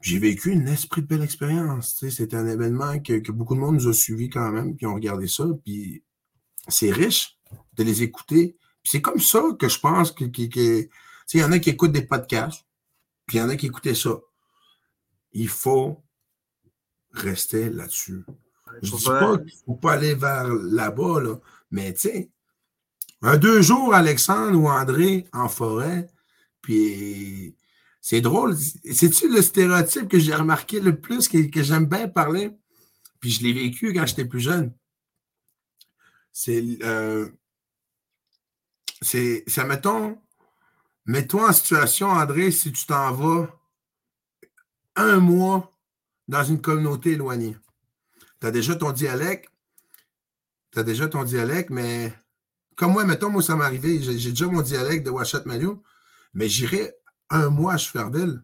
[0.01, 2.05] J'ai vécu une esprit de belle expérience.
[2.11, 4.93] C'était un événement que, que, beaucoup de monde nous a suivi quand même, puis ont
[4.93, 6.03] regardé ça, puis
[6.67, 7.39] c'est riche
[7.75, 8.57] de les écouter.
[8.83, 10.89] c'est comme ça que je pense que, que, que
[11.33, 12.64] il y en a qui écoutent des podcasts,
[13.25, 14.19] puis il y en a qui écoutaient ça.
[15.31, 16.03] Il faut
[17.11, 18.23] rester là-dessus.
[18.81, 21.39] Je ne dis pas qu'il ne faut pas aller vers là-bas, là,
[21.71, 22.29] mais tu sais,
[23.21, 26.07] un deux jours, Alexandre ou André en forêt,
[26.61, 27.55] puis
[28.01, 28.55] c'est drôle.
[28.57, 32.51] C'est-tu le stéréotype que j'ai remarqué le plus, que, que j'aime bien parler?
[33.19, 34.73] Puis je l'ai vécu quand j'étais plus jeune.
[36.31, 37.29] C'est, euh,
[39.01, 40.21] c'est, ça mettons,
[41.05, 43.47] Mets-toi en situation, André, si tu t'en vas
[44.95, 45.71] un mois
[46.27, 47.57] dans une communauté éloignée.
[48.39, 49.49] Tu as déjà ton dialecte.
[50.71, 52.13] Tu as déjà ton dialecte, mais
[52.75, 54.01] comme moi, mettons, moi, ça m'est arrivé.
[54.01, 55.69] J'ai déjà mon dialecte de Washat Manu,
[56.33, 56.93] mais j'irai
[57.29, 58.43] un mois à Schferdil.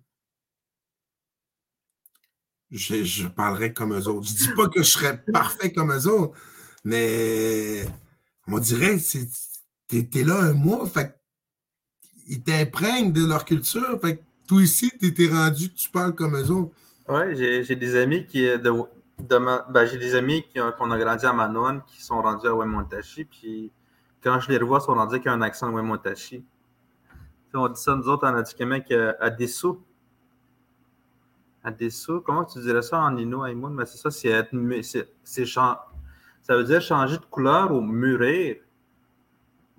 [2.72, 4.28] Je, parlerai comme eux autres.
[4.28, 6.40] Je ne dis pas que je serais parfait comme eux autres,
[6.86, 7.86] mais
[8.48, 9.28] on dirait, tu
[9.98, 11.21] es, là un mois, fait
[12.28, 14.00] ils t'imprègnent de leur culture.
[14.02, 16.72] Fait que toi ici, tu étais rendu, tu parles comme eux autres.
[17.08, 18.44] Oui, j'ai des amis qui.
[18.44, 20.44] De, de ben, j'ai des amis
[20.78, 23.26] qu'on a grandi à Manoan qui sont rendus à Wemontashi.
[23.26, 23.72] Puis
[24.24, 26.44] quand je les revois, ils sont rendus avec un accent de Wemontashi.
[27.54, 29.84] On dit ça, nous autres, en Atikamek, euh, à Dessous.
[31.64, 33.74] À Dessous, comment tu dirais ça en Innu, Aïmoun?
[33.74, 34.50] Mais c'est ça, c'est,
[34.84, 38.56] c'est, ça veut dire changer de couleur ou mûrir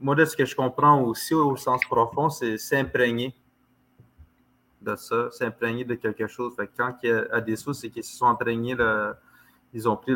[0.02, 3.34] moi, de ce que je comprends aussi au sens profond, c'est s'imprégner
[4.82, 6.54] de ça, s'imprégner de quelque chose.
[6.76, 8.76] Quand il y a des sous, c'est qu'ils se sont imprégnés,
[9.72, 10.14] ils ont pris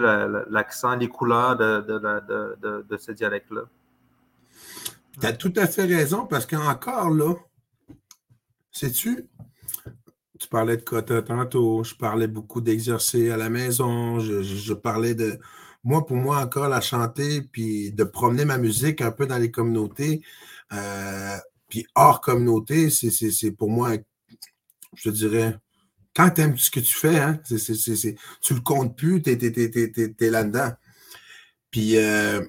[0.50, 3.62] l'accent, les couleurs de, de, de, ce dialecte-là.
[5.20, 7.34] Tu as tout à fait raison, parce qu'encore là,
[8.72, 9.28] sais-tu,
[10.38, 15.38] tu parlais de quota tantôt, je parlais beaucoup d'exercer à la maison, je parlais de,
[15.86, 19.52] moi, pour moi, encore la chanter, puis de promener ma musique un peu dans les
[19.52, 20.20] communautés,
[20.72, 21.36] euh,
[21.68, 23.92] puis hors communauté, c'est pour moi,
[24.96, 25.56] je te dirais,
[26.12, 30.72] quand tu aimes ce que tu fais, hein, tu le comptes plus, tu es, là-dedans.
[31.70, 32.44] Puis euh,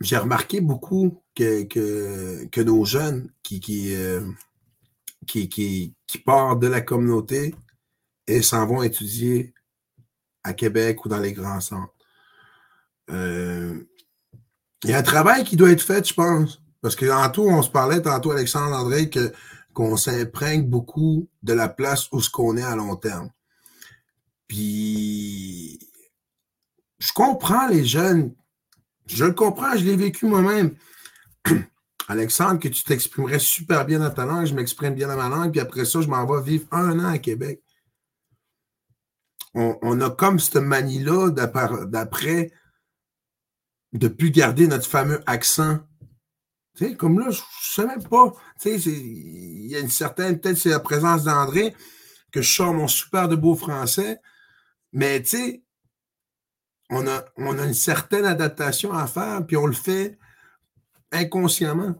[0.00, 4.22] j'ai remarqué beaucoup que, que, nos jeunes qui, qui, euh,
[5.26, 7.54] qui, qui, qui partent de la communauté
[8.26, 9.52] et s'en vont étudier
[10.42, 11.93] à Québec ou dans les grands centres.
[13.10, 13.78] Euh,
[14.84, 16.62] il y a un travail qui doit être fait, je pense.
[16.82, 19.32] Parce que tantôt, on se parlait, tantôt, Alexandre André, que
[19.72, 23.30] qu'on s'imprègne beaucoup de la place où ce qu'on est à long terme.
[24.46, 25.80] Puis,
[26.98, 28.34] je comprends les jeunes.
[29.06, 30.76] Je le comprends, je l'ai vécu moi-même.
[32.08, 35.50] Alexandre, que tu t'exprimerais super bien dans ta langue, je m'exprime bien dans ma langue,
[35.50, 37.62] puis après ça, je m'en vais vivre un an à Québec.
[39.56, 42.50] On, a comme cette manie-là d'après
[43.94, 45.78] de plus garder notre fameux accent.
[46.76, 48.32] Tu sais, comme là, je ne sais même pas.
[48.60, 51.74] Tu sais, il y a une certaine, peut-être c'est la présence d'André,
[52.32, 54.20] que je sors mon super de beau français,
[54.92, 55.62] mais tu sais,
[56.90, 60.18] on a, une certaine adaptation à faire, puis on le fait
[61.12, 61.94] inconsciemment.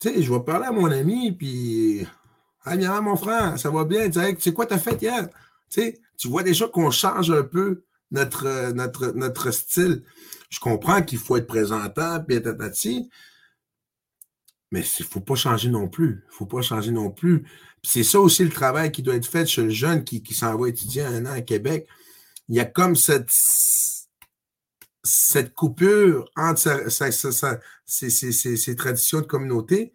[0.00, 2.06] Tu sais, je vais parler à mon ami, puis.
[2.64, 4.10] Ah, bien, mon frère, ça va bien.
[4.38, 5.28] C'est quoi t'as fait hier?
[5.70, 10.02] Tu sais, tu vois déjà qu'on change un peu notre, notre, notre style.
[10.50, 13.10] Je comprends qu'il faut être présentant, puis tatati,
[14.70, 16.24] mais il faut pas changer non plus.
[16.30, 17.46] Faut pas changer non plus.
[17.82, 20.56] C'est ça aussi le travail qui doit être fait chez le jeune qui, qui s'en
[20.56, 21.86] va étudier un an à Québec.
[22.48, 23.30] Il y a comme cette,
[25.08, 26.90] cette coupure entre
[27.86, 29.92] ses, traditions de communauté,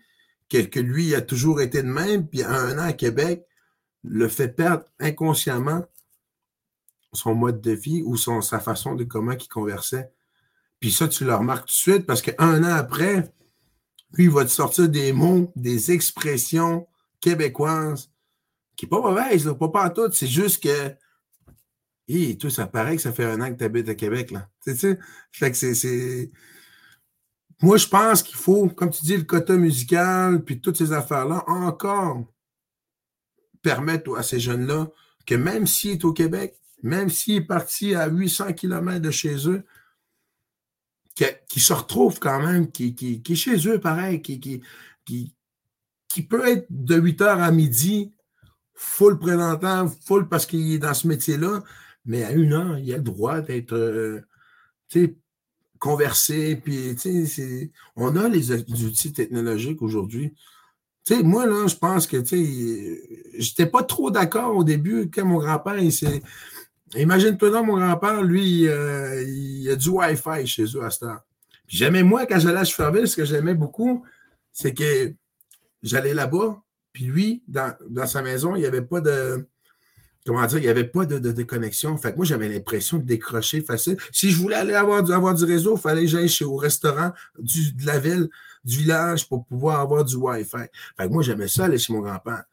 [0.50, 3.46] que, lui a toujours été de même, puis un an à Québec
[4.04, 5.86] le fait perdre inconsciemment
[7.14, 10.12] son mode de vie ou son, sa façon de comment il conversait.
[10.80, 13.34] Puis ça, tu le remarques tout de suite parce qu'un an après,
[14.14, 16.88] lui, il va te sortir des mots, des expressions
[17.22, 18.12] québécoises
[18.76, 20.12] qui sont pas mauvaises, pas pas tout.
[20.12, 20.96] C'est juste que
[22.08, 24.50] et tout, ça paraît que ça fait un an que tu habites à Québec, là.
[24.64, 25.00] Tu sais,
[25.32, 26.32] fait que c'est.
[27.62, 31.46] Moi, je pense qu'il faut, comme tu dis, le quota musical, puis toutes ces affaires-là,
[31.48, 32.26] encore
[33.62, 34.90] permettre à ces jeunes-là
[35.26, 39.50] que même s'il est au Québec, même s'il est parti à 800 km de chez
[39.50, 39.64] eux,
[41.48, 44.62] qui se retrouve quand même, qui, qui, est chez eux pareil, qui, qui,
[46.08, 48.14] qui, peut être de 8 h à midi,
[48.74, 51.64] full présentant, full parce qu'il est dans ce métier-là,
[52.06, 54.22] mais à une heure, il a le droit d'être euh,
[55.80, 56.56] conversé.
[56.56, 56.96] Puis,
[57.96, 60.34] on a les outils technologiques aujourd'hui.
[61.24, 62.24] moi, là, je pense que
[63.38, 66.22] j'étais pas trop d'accord au début quand mon grand-père, il s'est.
[66.96, 71.18] Imagine-toi donc, mon grand-père, lui, euh, il a du Wi-Fi chez eux à ce temps.
[71.68, 74.06] Puis j'aimais, moi, quand j'allais à Cheferville, ce que j'aimais beaucoup,
[74.52, 75.14] c'est que
[75.82, 77.76] j'allais là-bas, puis lui, dans,
[78.06, 79.48] sa maison, il n'y avait pas de
[80.26, 81.98] comment dire, il n'y avait pas de, de, connexion.
[81.98, 83.98] Fait que moi, j'avais l'impression de décrocher facile.
[84.12, 87.74] Si je voulais aller avoir, avoir du réseau, il fallait que j'aille au restaurant du,
[87.74, 88.30] de la ville,
[88.64, 90.70] du village pour pouvoir avoir du Wi-Fi.
[90.98, 92.44] Fait que moi, j'aimais ça aller chez mon grand-père.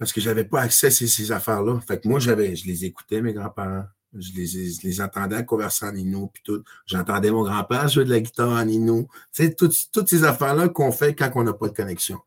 [0.00, 1.78] Parce que je n'avais pas accès à ces, affaires-là.
[1.86, 3.84] Fait que moi, j'avais, je les écoutais, mes grands-parents.
[4.12, 6.64] Je les, les entendais converser en Inou, puis tout.
[6.86, 9.06] J'entendais mon grand-père jouer de la guitare en Inou.
[9.32, 12.18] Tu sais, toutes, toutes ces affaires-là qu'on fait quand on n'a pas de connexion.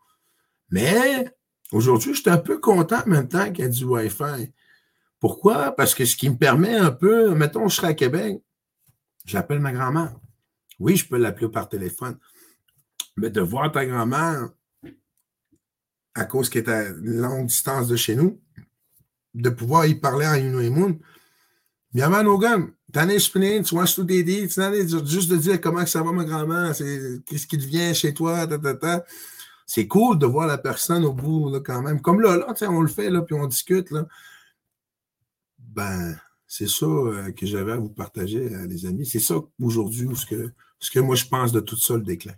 [0.70, 1.26] Mais
[1.74, 4.54] Aujourd'hui, je suis un peu content en même temps qu'il y a du Wi-Fi.
[5.20, 5.72] Pourquoi?
[5.72, 8.40] Parce que ce qui me permet un peu, mettons, je serai à Québec,
[9.26, 10.14] j'appelle ma grand-mère.
[10.80, 12.20] Oui, je peux l'appeler par téléphone.
[13.18, 14.50] Mais de voir ta grand-mère,
[16.16, 18.40] à cause qu'elle est à longue distance de chez nous,
[19.34, 21.00] de pouvoir y parler en une et moon.
[21.94, 26.12] Bien, man, Hogan, t'en es tu vois, tout aider, juste de dire comment ça va,
[26.12, 29.06] ma grand-mère, qu'est-ce qui devient chez toi, ta, ta, ta
[29.66, 32.02] c'est cool de voir la personne au bout là, quand même.
[32.02, 33.92] Comme là, là on le fait, là, puis on discute.
[33.92, 34.06] Là.
[35.58, 39.06] Ben, c'est ça euh, que j'avais à vous partager, euh, les amis.
[39.06, 42.36] C'est ça aujourd'hui, ce que, ce que moi je pense de tout ça, le déclin.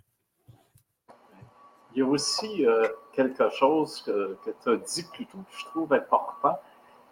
[1.94, 2.86] Il y a aussi euh,
[3.16, 6.58] quelque chose que, tu as dit plus tôt que je trouve important.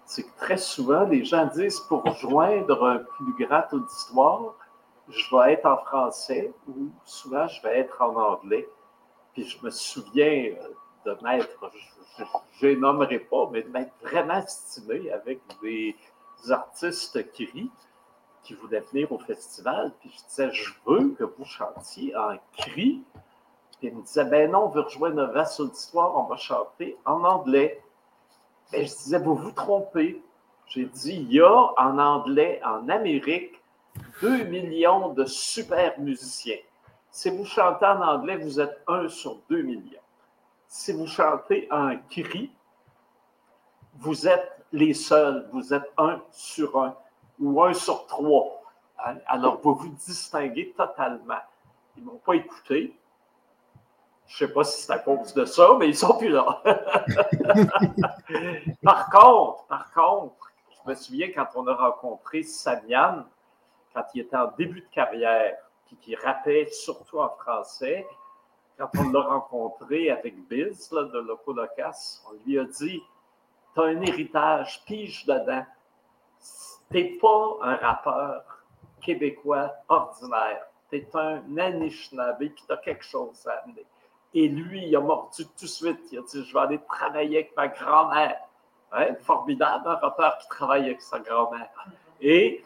[0.04, 4.54] C'est que très souvent, les gens disent pour joindre un plus grand auditoire,
[5.08, 8.68] je vais être en français ou souvent je vais être en anglais.
[9.32, 10.68] Puis je me souviens euh,
[11.06, 11.70] de m'être,
[12.60, 15.96] je ne nommerai pas, mais de m'être vraiment estimé avec des
[16.50, 17.70] artistes cri
[18.42, 19.92] qui voulaient venir au festival.
[20.00, 23.02] Puis je disais, je veux que vous chantiez en cri.
[23.88, 27.22] Ils me disaient, ben non, on veut rejoindre un vaste auditoire, on va chanter en
[27.24, 27.82] anglais.
[28.72, 30.22] Et je disais, vous vous trompez.
[30.66, 33.60] J'ai dit, il y a en anglais, en Amérique,
[34.22, 36.58] 2 millions de super musiciens.
[37.10, 40.00] Si vous chantez en anglais, vous êtes un sur deux millions.
[40.66, 42.50] Si vous chantez en cri,
[43.98, 46.96] vous êtes les seuls, vous êtes un sur un
[47.38, 48.62] ou un sur trois.
[49.26, 51.42] Alors, vous vous distinguez totalement.
[51.96, 52.98] Ils ne m'ont pas écouté.
[54.26, 56.62] Je ne sais pas si c'est à cause de ça, mais ils sont plus là.
[58.82, 63.24] par contre, par contre, je me souviens quand on a rencontré Samian,
[63.94, 65.56] quand il était en début de carrière,
[66.00, 68.06] qui rappait surtout en français,
[68.76, 73.00] quand on l'a rencontré avec Biz de Locas, on lui a dit
[73.74, 75.64] Tu as un héritage, pige dedans.
[76.90, 78.64] T'es pas un rappeur
[79.00, 80.66] québécois ordinaire.
[80.90, 83.86] Tu es un Anishinaabe, puis tu as quelque chose à amener.
[84.34, 86.00] Et lui, il a mordu tout de suite.
[86.10, 88.36] Il a dit Je vais aller travailler avec ma grand-mère.
[89.20, 91.70] formidable, un rappeur qui travaille avec sa grand-mère.
[92.20, 92.64] Et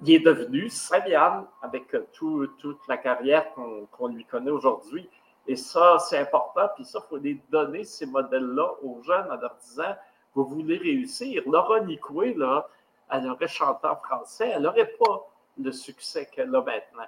[0.00, 3.52] il est devenu Saint-Yann avec toute la carrière
[3.90, 5.08] qu'on lui connaît aujourd'hui.
[5.46, 6.68] Et ça, c'est important.
[6.74, 9.94] Puis ça, il faut les donner, ces modèles-là, aux jeunes en leur disant
[10.34, 11.42] Vous voulez réussir.
[11.46, 12.68] Laura Nicoué, là,
[13.10, 17.06] elle aurait chanté en français, elle n'aurait pas le succès qu'elle a maintenant.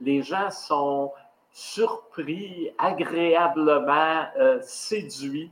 [0.00, 1.12] Les gens sont
[1.56, 5.50] surpris, agréablement euh, séduits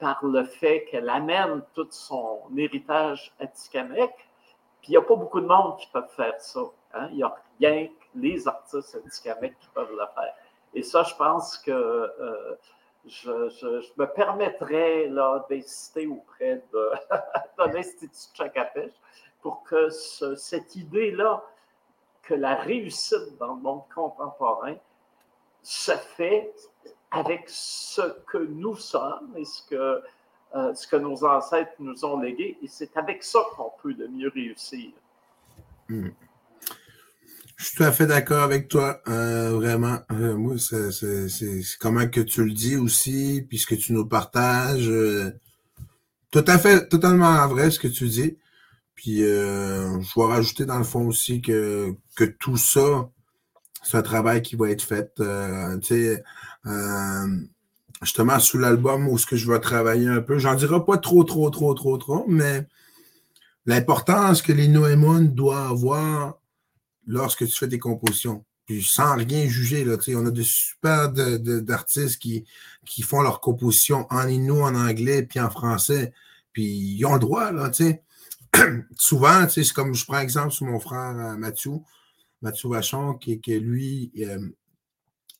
[0.00, 4.12] par le fait qu'elle amène tout son héritage atikamekw
[4.80, 6.62] puis il n'y a pas beaucoup de monde qui peuvent faire ça.
[6.94, 7.06] Hein.
[7.12, 10.34] Il n'y a rien que les artistes atikamekw qui peuvent le faire.
[10.74, 12.56] Et ça, je pense que euh,
[13.04, 15.08] je, me permettrais
[15.48, 16.90] d'insister auprès de,
[17.68, 18.50] de l'Institut
[19.42, 21.40] pour que cette idée-là,
[22.22, 24.74] que la réussite dans le monde contemporain
[25.66, 26.54] se fait
[27.10, 30.00] avec ce que nous sommes et ce que
[30.54, 32.56] euh, ce que nos ancêtres nous ont légué.
[32.62, 34.90] Et c'est avec ça qu'on peut le mieux réussir.
[35.88, 36.10] Hmm.
[37.56, 39.98] Je suis tout à fait d'accord avec toi, euh, vraiment.
[40.12, 44.90] Euh, moi, c'est comment que tu le dis aussi, puis ce que tu nous partages.
[46.30, 48.38] tout à fait, totalement vrai ce que tu dis.
[48.94, 53.10] Puis je vais rajouter dans le fond aussi que, que tout ça,
[53.82, 55.12] c'est un travail qui va être fait.
[55.16, 56.24] tu sais,
[58.02, 60.38] justement sous l'album où ce que je vais travailler un peu.
[60.38, 62.66] J'en dirai pas trop, trop, trop, trop, trop, mais
[63.64, 66.38] l'importance que les Noémon doivent avoir
[67.06, 68.44] lorsque tu fais des compositions.
[68.66, 72.44] Puis sans rien juger, là, on a des super d'artistes qui,
[72.84, 76.12] qui font leurs compositions en inou, en anglais, puis en français.
[76.52, 78.02] Puis ils ont le droit, là, tu sais.
[78.98, 81.72] Souvent, c'est comme je prends exemple sur mon frère euh, Mathieu,
[82.46, 84.48] Mathieu Vachon, qui, qui lui, euh,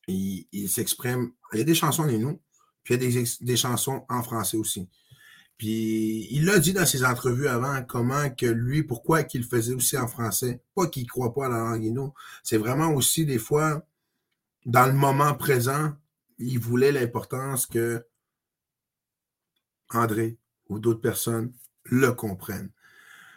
[0.09, 1.31] il, s'exprime.
[1.53, 2.43] Il y a des chansons en inou,
[2.83, 4.89] puis il y a des, chansons en français aussi.
[5.57, 9.97] Puis il l'a dit dans ses entrevues avant, comment que lui, pourquoi qu'il faisait aussi
[9.97, 10.61] en français.
[10.75, 13.87] Pas qu'il ne croit pas à la langue C'est vraiment aussi des fois,
[14.65, 15.93] dans le moment présent,
[16.39, 18.05] il voulait l'importance que
[19.91, 20.39] André
[20.69, 21.53] ou d'autres personnes
[21.85, 22.73] le comprennent.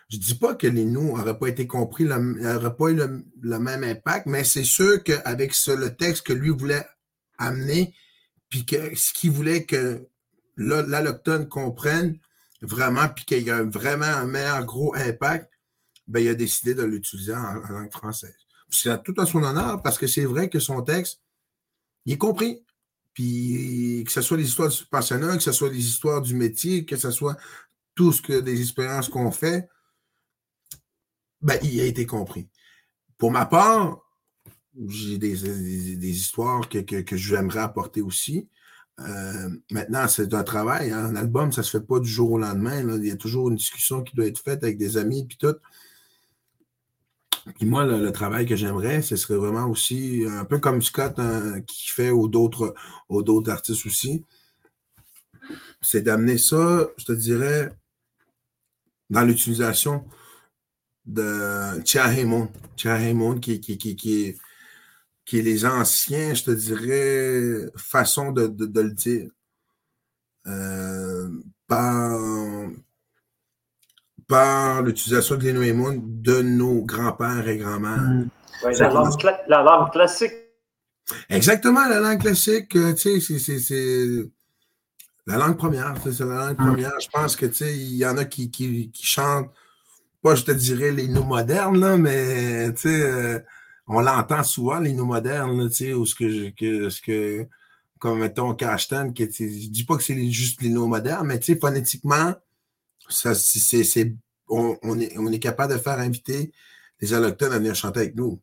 [0.10, 3.84] Je dis pas que les nous n'auraient pas été compris, n'auraient pas eu le, même
[3.84, 6.86] impact, mais c'est sûr qu'avec le texte que lui voulait
[7.38, 7.94] amener,
[8.50, 10.08] puis que ce qu'il voulait que
[10.58, 12.18] l'alloctone comprenne
[12.62, 15.50] vraiment, puis qu'il y a vraiment un meilleur gros impact,
[16.08, 18.36] ben, il a décidé de l'utiliser en, langue française.
[18.70, 21.22] C'est tout à son honneur parce que c'est vrai que son texte,
[22.06, 22.64] il est compris.
[23.14, 26.86] Puis que ce soit les histoires du passionnat, que ce soit les histoires du métier,
[26.86, 27.38] que ce soit
[27.94, 29.68] tout ce que des expériences qu'on fait,
[31.42, 32.48] ben, il a été compris.
[33.18, 34.00] Pour ma part,
[34.88, 38.48] j'ai des, histoires que, que, j'aimerais apporter aussi.
[39.00, 40.92] Euh, maintenant, c'est un travail.
[40.92, 41.06] Hein.
[41.06, 42.98] Un album, ça ne se fait pas du jour au lendemain.
[42.98, 45.56] Il y a toujours une discussion qui doit être faite avec des amis puis tout.
[47.56, 51.62] Puis moi, le, travail que j'aimerais, ce serait vraiment aussi, un peu comme Scott hein,
[51.62, 52.76] qui fait ou d'autres
[53.10, 54.26] d'autres artistes aussi,
[55.82, 57.72] c'est d'amener ça, je te dirais,
[59.10, 60.06] dans l'utilisation
[61.06, 62.50] de Chia Haymon.
[62.76, 62.98] Chia
[63.42, 64.38] qui, qui, qui, qui, est
[65.30, 69.30] qui est les anciens, je te dirais, façons de, le dire.
[70.48, 71.30] Euh,
[71.68, 72.20] par,
[74.28, 78.02] par l'utilisation de l'énoémon de nos grands-pères et grands-mères.
[78.02, 78.30] Mm.
[78.80, 80.34] la, langue classique.
[81.30, 84.32] Exactement, la langue classique, euh, tu sais, c'est
[85.28, 86.66] la langue première, c'est la langue mm.
[86.66, 87.00] première.
[87.00, 89.52] Je pense que, tu sais, il y en a qui, qui, chantent,
[90.22, 93.40] pas, je te dirais, les noms modernes, là, mais, tu sais, euh,
[93.88, 97.48] on l'entend souvent, les noms modernes, tu sais, ou ce que, ce que,
[98.00, 101.54] comme mettons Cashton, que je dis pas que c'est juste les noms modernes, mais tu
[101.54, 102.34] sais, phonétiquement,
[103.10, 103.34] ça,
[104.50, 106.52] on, on, est, on est capable de faire inviter
[107.02, 108.42] les allochtones à venir chanter avec nous.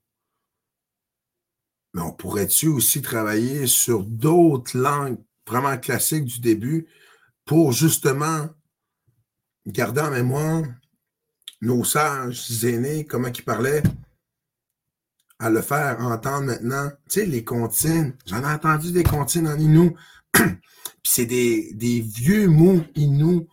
[1.95, 6.87] Mais on pourrait-tu aussi travailler sur d'autres langues vraiment classiques du début
[7.45, 8.49] pour justement
[9.67, 10.65] garder en mémoire
[11.61, 13.83] nos sages aînés, comment ils parlaient,
[15.39, 16.91] à le faire entendre maintenant.
[17.09, 19.97] Tu sais, les comptines, j'en ai entendu des comptines en Inou.
[20.33, 20.51] Puis
[21.05, 23.47] c'est des, vieux mots Inou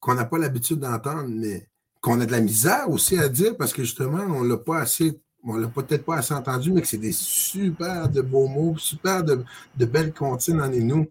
[0.00, 1.68] qu'on n'a pas l'habitude d'entendre, mais
[2.00, 5.20] qu'on a de la misère aussi à dire parce que justement, on l'a pas assez,
[5.42, 9.24] on l'a peut-être pas assez entendu, mais que c'est des super de beaux mots, super
[9.24, 9.44] de,
[9.76, 11.06] belles comptines en nous.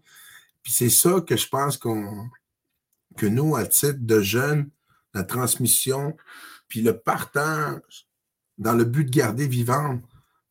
[0.62, 4.70] Puis c'est ça que je pense que nous, à titre de jeunes,
[5.16, 6.16] la transmission,
[6.68, 8.08] puis le partage,
[8.58, 10.02] dans le but de garder vivante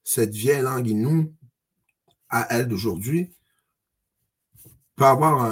[0.03, 1.33] cette vieille langue nous
[2.29, 3.33] à elle d'aujourd'hui,
[4.95, 5.43] peut avoir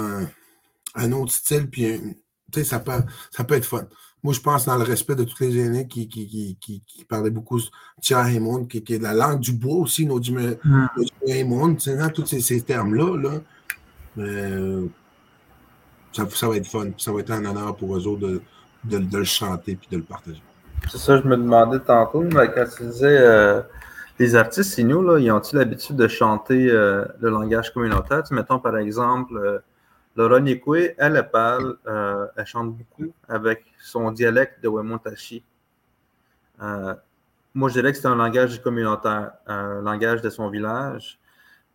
[0.94, 2.00] un, autre style, puis
[2.62, 2.92] ça peut,
[3.30, 3.86] ça peut être fun.
[4.22, 7.30] Moi, je pense dans le respect de tous les aînés qui, qui, qui, qui, parlaient
[7.30, 10.18] beaucoup de qui, qui est la langue du bois aussi, nos
[11.96, 13.16] dans tous ces, ces termes-là.
[13.18, 13.40] Là,
[14.18, 14.86] euh,
[16.12, 16.90] ça, ça, va être fun.
[16.96, 18.42] Ça va être un honneur pour eux autres de,
[18.84, 20.42] de, le chanter et de le partager.
[20.90, 23.62] C'est ça, je me demandais tantôt, mais quand tu disais euh,
[24.18, 28.22] les artistes signaux, là, ils ont-ils l'habitude de chanter euh, le langage communautaire?
[28.22, 29.58] Tu, mettons par exemple euh,
[30.16, 35.42] Laura Nikwe, elle, elle parle, euh, elle chante beaucoup avec son dialecte de Wemontashi.
[36.60, 41.18] moi, je dirais que c'est un langage communautaire, un langage de son village.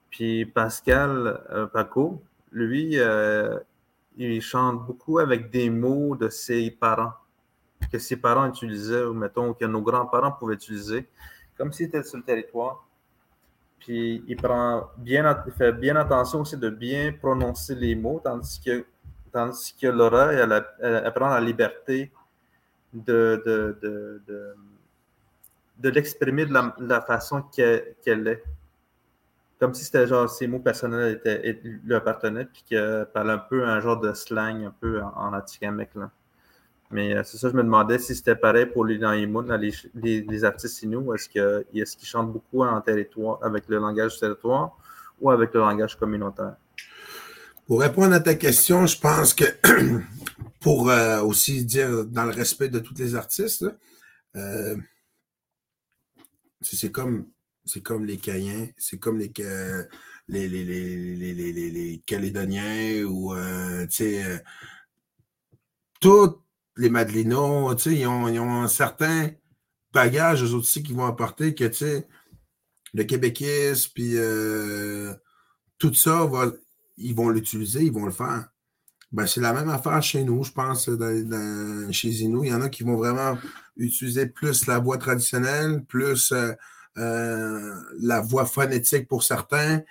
[0.09, 1.39] Puis Pascal
[1.73, 2.97] Paco, lui,
[4.19, 7.13] il chante beaucoup avec des mots de ses parents
[7.91, 11.07] que ses parents utilisaient, ou mettons que nos grands-parents pouvaient utiliser,
[11.57, 12.85] comme s'ils étaient sur le territoire.
[13.79, 18.85] Puis il prend bien, fait bien attention aussi de bien prononcer les mots, tandis que,
[19.31, 20.31] tandis que Laura,
[21.11, 22.11] prend la liberté
[22.93, 24.55] de, de,
[25.77, 28.43] de, l'exprimer de la, façon qu'elle est.
[29.59, 33.65] Comme si c'était genre ses mots personnels étaient, lui appartenaient, puis qu'elle parle un peu
[33.65, 36.11] un genre de slang un peu en, en là.
[36.91, 40.81] Mais euh, c'est ça, je me demandais si c'était pareil pour les, les, les, artistes
[40.81, 41.05] inuits.
[41.13, 44.77] Est-ce qu'ils chantent beaucoup en avec le langage du territoire
[45.21, 46.55] ou avec le langage communautaire?
[47.67, 49.45] Pour répondre à ta question, je pense que
[50.61, 53.65] pour euh, aussi dire dans le respect de tous les artistes,
[54.35, 54.75] euh,
[56.61, 57.27] c'est comme
[57.69, 59.31] c'est comme les Caïens, c'est comme les,
[60.27, 63.33] les, les, les, les, Calédoniens ou
[63.85, 64.43] tu sais
[65.99, 66.41] tout
[66.77, 69.31] les Madelinos, tu sais, ils ont, ils ont un certain
[69.91, 72.07] bagage, eux aussi, qui vont apporter que, tu sais,
[72.93, 75.13] le québéquisme, puis euh,
[75.77, 76.51] tout ça, va,
[76.97, 78.47] ils vont l'utiliser, ils vont le faire.
[79.11, 80.85] Ben, c'est la même affaire chez nous, je pense,
[81.91, 82.43] chez nous.
[82.43, 83.37] Il y en a qui vont vraiment
[83.75, 86.55] utiliser plus la voix traditionnelle, plus euh, euh,
[86.99, 89.83] la voix phonétique pour certains.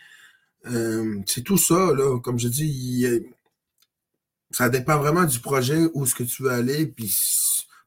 [1.27, 2.19] c'est tout ça, là.
[2.21, 3.07] Comme je dis,
[4.51, 7.15] ça dépend vraiment du projet, où ce que tu veux aller, puis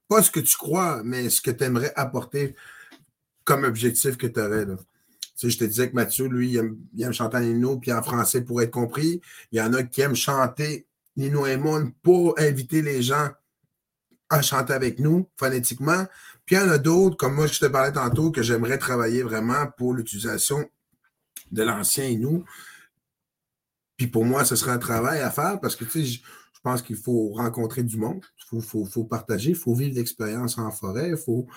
[0.08, 2.56] pas ce que tu crois, mais ce que tu aimerais apporter
[3.44, 4.66] comme objectif que tu aurais.
[5.36, 6.52] Sais, je te disais que Mathieu, lui,
[6.94, 9.22] il aime, chanter en Nino puis en français pour être compris.
[9.52, 13.30] Il y en a qui aiment chanter Nino et Moon pour inviter les gens
[14.30, 16.06] à chanter avec nous phonétiquement.
[16.52, 19.24] Puis il y en a d'autres, comme moi, je te parlais tantôt, que j'aimerais travailler
[19.24, 20.70] vraiment pour l'utilisation
[21.49, 22.43] de l'ancien Inou.
[23.95, 26.22] Puis pour moi, ce serait un travail à faire parce que, tu sais,
[26.54, 28.22] je pense qu'il faut rencontrer du monde,
[28.52, 31.47] il faut, partager, il faut vivre l'expérience en forêt, faut.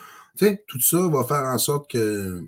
[0.69, 2.45] tout ça va faire en sorte que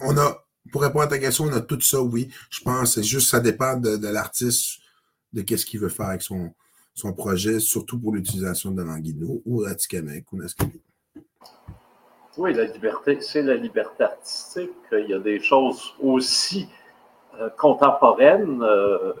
[0.00, 2.30] on a, pour répondre à ta question, on a tout ça, oui.
[2.48, 4.78] Je pense c'est juste ça dépend de, l'artiste,
[5.34, 6.54] de qu'est-ce qu'il veut faire avec son,
[6.98, 10.80] son projet, surtout pour l'utilisation de l'anguino ou Atikamek ou Naskali.
[12.36, 14.70] Oui, la liberté, c'est la liberté artistique.
[14.92, 16.68] Il y a des choses aussi
[17.40, 18.62] euh, contemporaines.
[18.62, 19.12] Euh,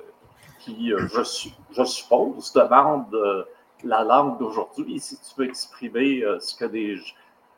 [0.58, 3.44] qui, euh, je, suppose, demande euh,
[3.84, 6.98] la langue d'aujourd'hui, si tu veux exprimer ce que des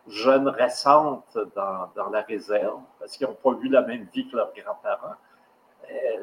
[0.06, 4.36] jeunes récentes dans, dans la réserve, parce qu'ils n'ont pas eu la même vie que
[4.36, 5.16] leurs grands-parents,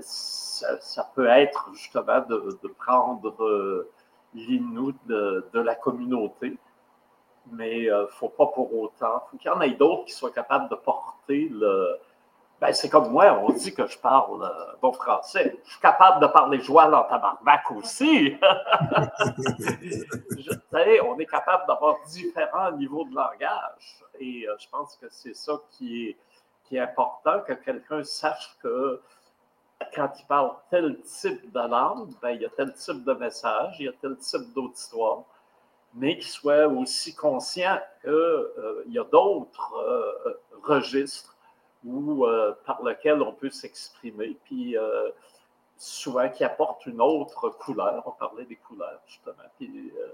[0.01, 3.85] ça, peut être justement de, prendre
[4.33, 6.57] l'innout de, de, la communauté,
[7.51, 10.69] mais il ne faut pas pour autant, qu'il y en ait d'autres qui soient capables
[10.69, 11.99] de porter le,
[12.59, 15.55] ben, c'est comme moi, on dit que je parle euh, bon français.
[15.63, 18.35] Je suis capable de parler joual en tabarnak aussi.
[20.31, 24.03] je, on est capable d'avoir différents niveaux de langage.
[24.19, 26.17] Et euh, je pense que c'est ça qui
[26.71, 29.01] est important, que quelqu'un sache que
[29.93, 33.75] quand il parle tel type de langue, ben, il y a tel type de message,
[33.79, 35.23] il y a tel type d'auditoire,
[35.93, 39.73] mais qu'il soit aussi conscient qu'il euh, y a d'autres
[40.63, 41.37] registres
[41.85, 45.09] ou euh, par lequel on peut s'exprimer, puis euh,
[45.77, 48.03] souvent qui apporte une autre couleur.
[48.05, 49.47] On parlait des couleurs, justement.
[49.57, 50.07] Puis, euh,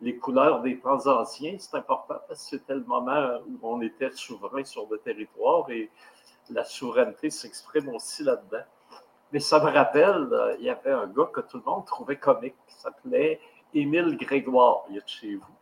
[0.00, 4.10] les couleurs des temps anciens, c'est important parce que c'était le moment où on était
[4.10, 5.90] souverain sur le territoire et
[6.50, 8.64] la souveraineté s'exprime aussi là-dedans.
[9.32, 12.54] Mais ça me rappelle, il y avait un gars que tout le monde trouvait comique,
[12.66, 13.40] qui s'appelait
[13.74, 15.54] Émile Grégoire, il est chez vous,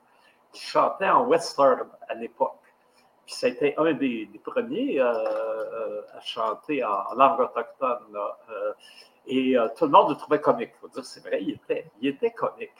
[0.52, 2.58] qui chantait en western à l'époque.
[3.24, 8.18] Puis c'était un des, premiers à chanter en langue autochtone.
[9.26, 10.70] et tout le monde le trouvait comique.
[10.74, 12.70] Il faut dire, c'est vrai, il était, comique.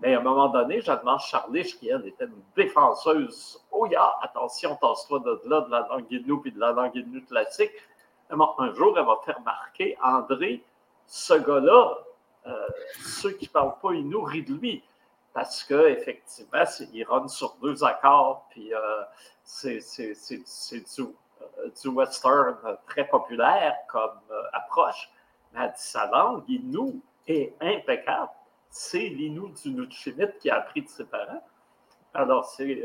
[0.00, 4.74] Mais à un moment donné, Jeanne-Marc Charlich, qui elle était une défenseuse, oh yeah, attention,
[4.76, 7.70] tasse-toi de là, de la langue puis de la langue Innu classique.
[8.32, 10.64] Un jour, elle m'a fait remarquer, André,
[11.06, 11.98] ce gars-là,
[12.46, 12.68] euh,
[13.04, 14.82] ceux qui ne parlent pas Innu rient de lui.
[15.34, 19.02] Parce qu'effectivement, il run sur deux accords, puis euh,
[19.44, 22.56] c'est du, euh, du, western
[22.86, 24.20] très populaire comme
[24.52, 25.10] approche.
[25.52, 28.30] Mais dit sa langue, Innu, est impeccable
[28.74, 31.44] c'est l'Inou du Nutchimit qui a appris de ses parents.
[32.14, 32.82] Alors, c'est,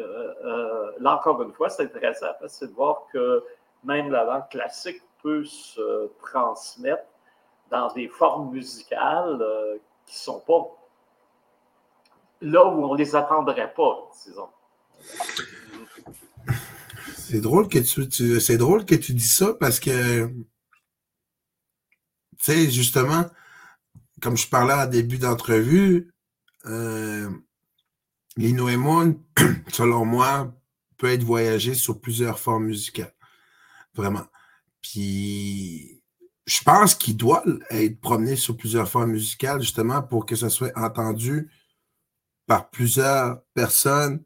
[0.99, 3.41] là encore une fois, c'est intéressant parce que de voir que
[3.85, 7.03] même la langue classique peut se transmettre
[7.69, 10.77] dans des formes musicales euh, qui ne sont pas
[12.41, 14.49] là où on ne les attendrait pas, disons.
[17.15, 20.43] C'est drôle que tu, c'est drôle que tu dis ça parce que tu
[22.39, 23.25] sais, justement,
[24.21, 26.13] comme je parlais en début d'entrevue,
[26.65, 27.29] euh,
[28.37, 28.67] Lino
[29.67, 30.53] selon moi,
[30.97, 33.13] peut être voyagé sur plusieurs formes musicales.
[33.93, 34.25] Vraiment.
[34.81, 36.01] Puis,
[36.45, 40.71] je pense qu'il doit être promené sur plusieurs formes musicales, justement, pour que ça soit
[40.77, 41.49] entendu
[42.45, 44.23] par plusieurs personnes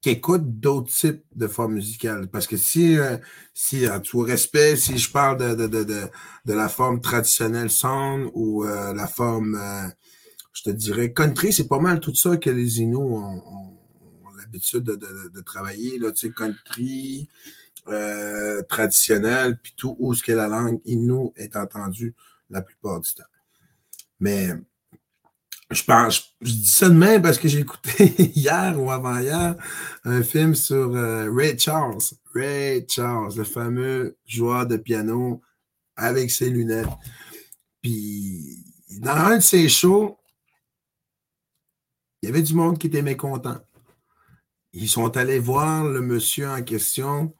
[0.00, 2.28] qui écoutent d'autres types de formes musicales.
[2.28, 3.18] Parce que si, euh,
[3.52, 6.08] si en tout respect, si je parle de, de, de,
[6.46, 9.88] de, la forme traditionnelle sound ou euh, la forme, euh,
[10.52, 13.76] je te dirais, country, c'est pas mal tout ça que les Inuits ont, ont,
[14.38, 17.28] l'habitude de, de, de, travailler, là, tu sais, country,
[17.88, 22.14] euh, traditionnel, puis tout, où ce que la langue Innu est entendue
[22.48, 23.22] la plupart du temps.
[24.18, 24.50] Mais
[25.70, 28.04] je pense, je dis ça de même parce que j'ai écouté
[28.34, 29.56] hier ou avant-hier
[30.04, 31.98] un film sur euh, Ray Charles.
[32.34, 35.40] Ray Charles, le fameux joueur de piano
[35.96, 36.88] avec ses lunettes.
[37.82, 38.64] Puis,
[38.98, 40.18] dans un de ses shows,
[42.22, 43.58] il y avait du monde qui était mécontent.
[44.72, 47.34] Ils sont allés voir le monsieur en question,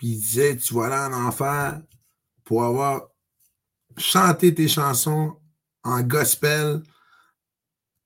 [0.00, 1.82] puis il disait Tu vas aller en enfer
[2.44, 3.10] pour avoir
[3.98, 5.36] chanté tes chansons
[5.84, 6.82] en gospel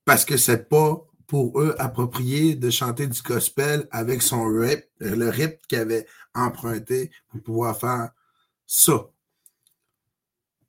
[0.03, 5.29] parce que c'est pas pour eux approprié de chanter du gospel avec son rip, le
[5.29, 8.09] rip qu'il avait emprunté pour pouvoir faire
[8.65, 9.09] ça.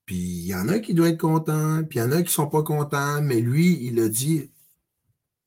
[0.04, 2.32] Puis il y en a qui doivent être contents, puis il y en a qui
[2.32, 4.52] sont pas contents, mais lui, il a dit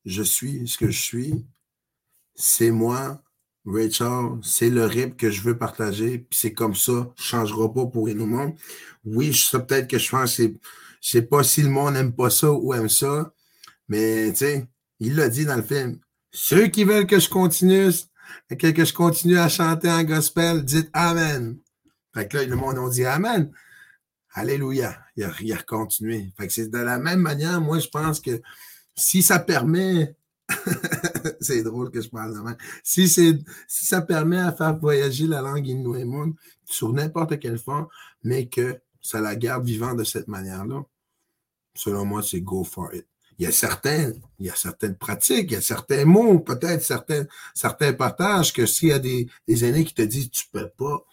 [0.03, 1.45] Je suis ce que je suis,
[2.35, 3.23] c'est moi,
[3.65, 7.85] Rachel, c'est le rip que je veux partager, puis c'est comme ça, ne changera pas
[7.85, 8.53] pour nous monde.
[9.05, 10.55] Oui, je sais peut-être que je pense, c'est,
[11.01, 13.33] je sais pas si le monde n'aime pas ça ou aime ça,
[13.87, 14.67] mais, tu sais,
[14.99, 15.99] il l'a dit dans le film.
[16.31, 17.89] Ceux qui veulent que je continue,
[18.49, 21.57] que, que je continue à chanter en gospel, dites Amen.
[22.13, 23.51] Fait que là, le monde a dit Amen.
[24.33, 24.99] Alléluia.
[25.15, 26.31] Il a, il continué.
[26.37, 28.41] Fait que c'est de la même manière, moi, je pense que
[28.95, 30.15] si ça permet,
[31.41, 35.41] c'est drôle que je parle de même, si, si ça permet à faire voyager la
[35.41, 36.05] langue Inuit
[36.65, 37.87] sur n'importe quelle forme,
[38.23, 40.83] mais que ça la garde vivante de cette manière-là,
[41.75, 43.05] selon moi, c'est go for it
[43.39, 46.83] il y a certains, il y a certaines pratiques, il y a certains mots, peut-être
[46.83, 47.25] certains,
[47.55, 51.05] certains partages que s'il y a des, des aînés qui te disent tu peux pas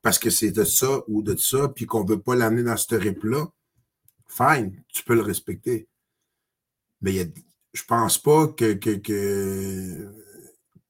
[0.00, 2.94] parce que c'est de ça ou de ça, puis qu'on veut pas l'amener dans ce
[2.94, 3.48] rip-là,
[4.28, 5.88] fine, tu peux le respecter.
[7.00, 7.26] Mais il y a,
[7.72, 8.94] je pense pas que, que,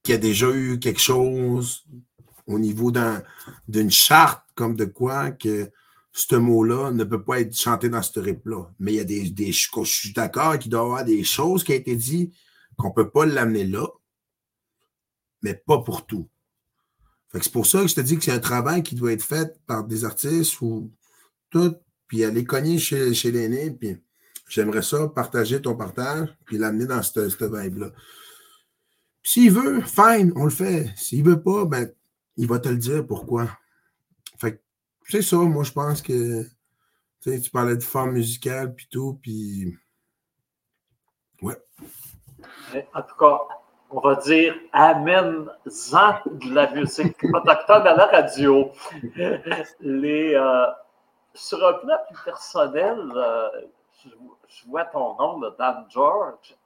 [0.03, 1.85] qu'il y a déjà eu quelque chose
[2.47, 2.93] au niveau
[3.69, 5.71] d'une charte comme de quoi que
[6.13, 8.65] ce mot-là ne peut pas être chanté dans ce rip-là.
[8.79, 11.65] Mais il y a des, des je suis d'accord qu'il doit y avoir des choses
[11.65, 12.35] qui ont été dites
[12.77, 13.87] qu'on ne peut pas l'amener là,
[15.43, 16.29] mais pas pour tout.
[17.33, 19.59] c'est pour ça que je te dis que c'est un travail qui doit être fait
[19.67, 20.93] par des artistes ou
[21.51, 21.77] tout,
[22.07, 23.97] puis aller cogner chez, chez l'aîné, puis
[24.53, 27.89] j'aimerais ça, partager ton partage, puis l'amener dans cette, vibe-là.
[29.23, 30.93] S'il veut, fine, on le fait.
[30.97, 31.91] S'il veut pas, ben,
[32.37, 33.49] il va te le dire pourquoi.
[35.09, 36.45] C'est ça, moi, je pense que
[37.23, 39.77] tu parlais de forme musicale, puis tout, puis.
[41.43, 41.57] Ouais.
[42.95, 43.39] En tout cas,
[43.91, 48.71] on va dire amène-en de la musique autochtone à la radio.
[49.81, 50.67] Les, euh,
[51.35, 53.49] sur un plan plus personnel, euh,
[54.05, 56.57] je, vois ton nom, Dan George.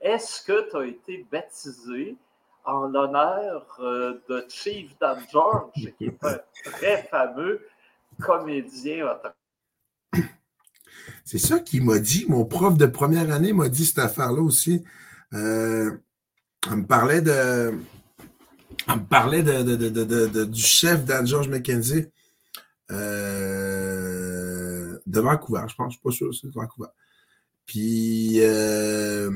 [0.00, 2.16] Est-ce que tu as été baptisé
[2.64, 7.66] en l'honneur euh, de Chief Dan George, qui est un très fameux
[8.20, 9.18] comédien
[11.24, 12.26] C'est ça qu'il m'a dit.
[12.28, 14.84] Mon prof de première année m'a dit cette affaire-là aussi.
[15.32, 15.98] Euh,
[16.70, 17.72] on me parlait de.
[18.88, 22.06] me parlait de, du chef d'Anne George McKenzie
[22.90, 23.69] euh,
[25.10, 26.88] de Vancouver, je pense, je suis pas sûr, c'est de Vancouver.
[27.66, 29.30] Puis, euh,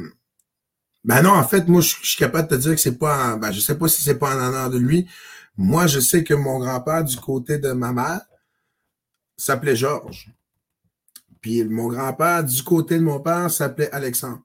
[1.04, 3.36] ben non, en fait, moi, je, suis capable de te dire que c'est pas, en,
[3.36, 5.08] ben, je sais pas si c'est pas en honneur de lui.
[5.56, 8.22] Moi, je sais que mon grand-père, du côté de ma mère,
[9.36, 10.32] s'appelait Georges.
[11.40, 14.42] Puis mon grand-père, du côté de mon père, s'appelait Alexandre.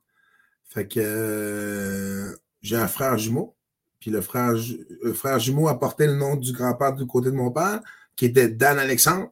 [0.65, 3.55] Fait que euh, j'ai un frère jumeau.
[3.99, 4.53] Puis le frère,
[5.03, 7.79] le frère jumeau a porté le nom du grand-père du côté de mon père,
[8.15, 9.31] qui était Dan Alexandre.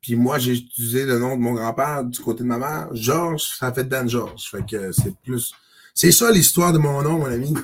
[0.00, 2.88] Puis moi, j'ai utilisé le nom de mon grand-père du côté de ma mère.
[2.92, 4.48] Georges, ça fait Dan Georges.
[4.50, 5.52] Fait que c'est plus.
[5.94, 7.54] C'est ça l'histoire de mon nom, mon ami.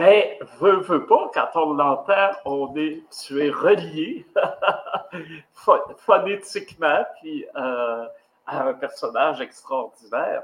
[0.00, 4.26] Mais, veux, veux pas, quand on l'entend, on est, tu es relié
[5.96, 8.06] phonétiquement puis, euh,
[8.46, 10.42] à un personnage extraordinaire.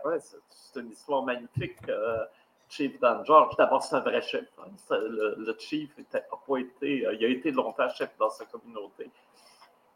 [0.50, 1.76] c'est une histoire magnifique.
[1.88, 2.24] Euh,
[2.68, 4.46] Chief Dan George, d'abord, c'est un vrai chef.
[4.58, 4.70] Hein.
[4.90, 9.08] Le, Chief n'a pas été, euh, il a été longtemps chef dans sa communauté.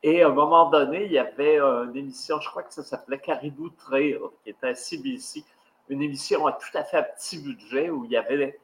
[0.03, 3.19] Et à un moment donné, il y avait une émission, je crois que ça s'appelait
[3.19, 5.45] Caribou Trail, qui était à CBC,
[5.89, 8.59] une émission à tout à fait petit budget où il y avait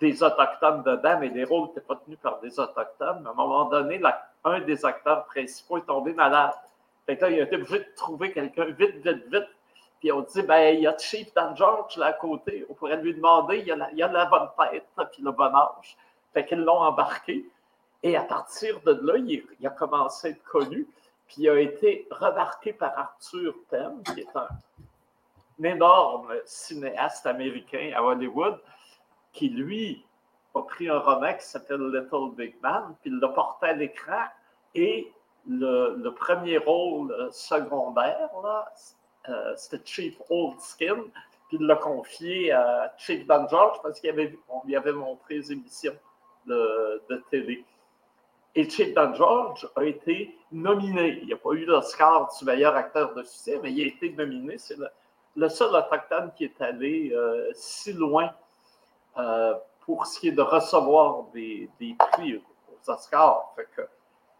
[0.00, 3.26] des Autochtones dedans, mais les rôles n'étaient pas tenus par des Autochtones.
[3.26, 4.00] à un moment donné,
[4.44, 6.52] un des acteurs principaux est tombé malade.
[7.06, 9.48] Fait que là, il a été obligé de trouver quelqu'un vite, vite, vite.
[10.00, 12.66] Puis on dit, ben, il y a Chief Dan George là à côté.
[12.68, 15.22] On pourrait lui demander, il y a la, il y a la bonne tête, puis
[15.22, 15.96] le bon âge.
[16.34, 17.48] Fait qu'ils l'ont embarqué.
[18.02, 20.86] Et à partir de là, il, a commencé à être connu.
[21.26, 24.48] Puis il a été remarqué par Arthur Penn, qui est un
[25.64, 28.58] énorme cinéaste américain à Hollywood
[29.32, 30.04] qui, lui,
[30.54, 34.24] a pris un roman qui s'appelle Little Big Man, puis il l'a porté à l'écran.
[34.74, 35.12] Et
[35.46, 38.30] le, premier rôle secondaire,
[39.28, 41.04] euh, c'était Chief Old Skin,
[41.48, 45.96] puis il l'a confié à Chief Dan George parce qu'on lui avait montré les émissions
[46.46, 47.64] de, télé.
[48.54, 51.20] Et Chief Dan George a été nominé.
[51.22, 54.58] Il n'a pas eu l'Oscar du meilleur acteur de succès, mais il a été nominé.
[54.58, 54.76] C'est
[55.36, 58.30] le, seul autochtone qui est allé euh, si loin
[59.16, 61.70] euh, pour ce qui est de recevoir des,
[62.12, 63.52] prix aux Oscars.
[63.56, 63.82] Fait que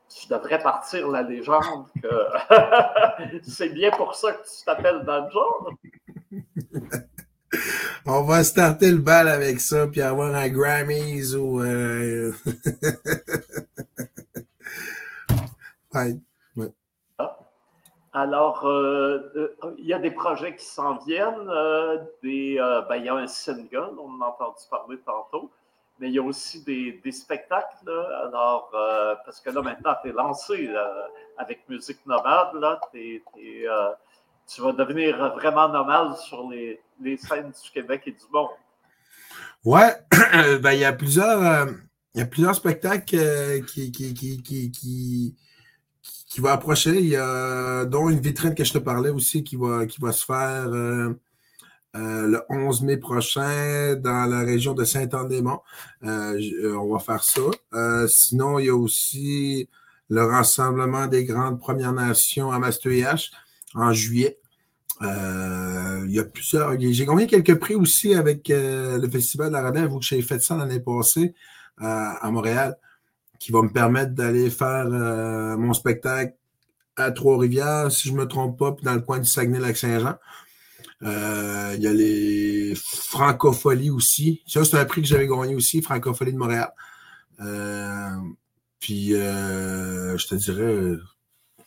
[0.08, 5.30] tu devrais partir la légende que c'est bien pour ça que tu t'appelles Dan
[8.04, 11.62] On va starter le bal avec ça, puis avoir un Grammys ou.
[11.62, 12.32] Euh...
[16.56, 16.72] ouais.
[18.14, 21.48] Alors, euh, euh, il y a des projets qui s'en viennent.
[21.48, 22.56] Euh, des,
[22.88, 25.50] ben, il y a un single, on en a entendu parler tantôt,
[25.98, 27.88] mais il y a aussi des, spectacles.
[27.88, 28.70] Alors,
[29.24, 30.70] parce que là, maintenant, tu es lancé
[31.38, 32.54] avec Musique Nomade.
[32.54, 36.82] Là, tu vas devenir vraiment nomade sur les,
[37.16, 38.50] scènes du Québec et du monde.
[39.64, 39.96] Ouais,
[40.60, 41.66] ben, il y a plusieurs,
[42.14, 45.36] il y a plusieurs spectacles qui, qui, qui qui
[46.40, 46.98] va approcher.
[46.98, 50.12] Il y a dont une vitrine que je te parlais aussi qui va, qui va
[50.12, 51.12] se faire euh,
[51.96, 55.62] euh, le 11 mai prochain dans la région de Saint-Anne-des-Monts.
[56.04, 58.06] Euh, on va faire ça.
[58.08, 59.68] sinon, il y a aussi
[60.08, 63.30] le rassemblement des grandes Premières Nations à Masteuillache
[63.74, 64.38] en juillet.
[65.00, 66.78] il y a plusieurs.
[66.80, 70.56] J'ai gagné quelques prix aussi avec le Festival de la vous que j'ai fait ça
[70.56, 71.34] l'année passée
[71.78, 72.76] à Montréal
[73.42, 76.36] qui va me permettre d'aller faire euh, mon spectacle
[76.94, 80.14] à Trois-Rivières, si je me trompe pas, puis dans le coin du Saguenay-Lac-Saint-Jean.
[81.02, 84.42] Euh, il y a les Francopholies aussi.
[84.46, 86.70] Ça, c'est un prix que j'avais gagné aussi, Francophonie de Montréal.
[87.40, 88.10] Euh,
[88.78, 90.96] puis, je te dirais,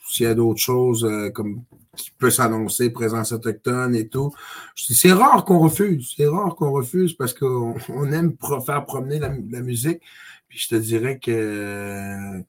[0.07, 1.65] s'il y a d'autres choses comme
[1.97, 4.33] qui peut s'annoncer, présence autochtone et tout.
[4.75, 6.13] C'est rare qu'on refuse.
[6.15, 7.75] C'est rare qu'on refuse parce qu'on
[8.13, 10.01] aime faire promener la musique
[10.49, 12.41] je te dirais que euh,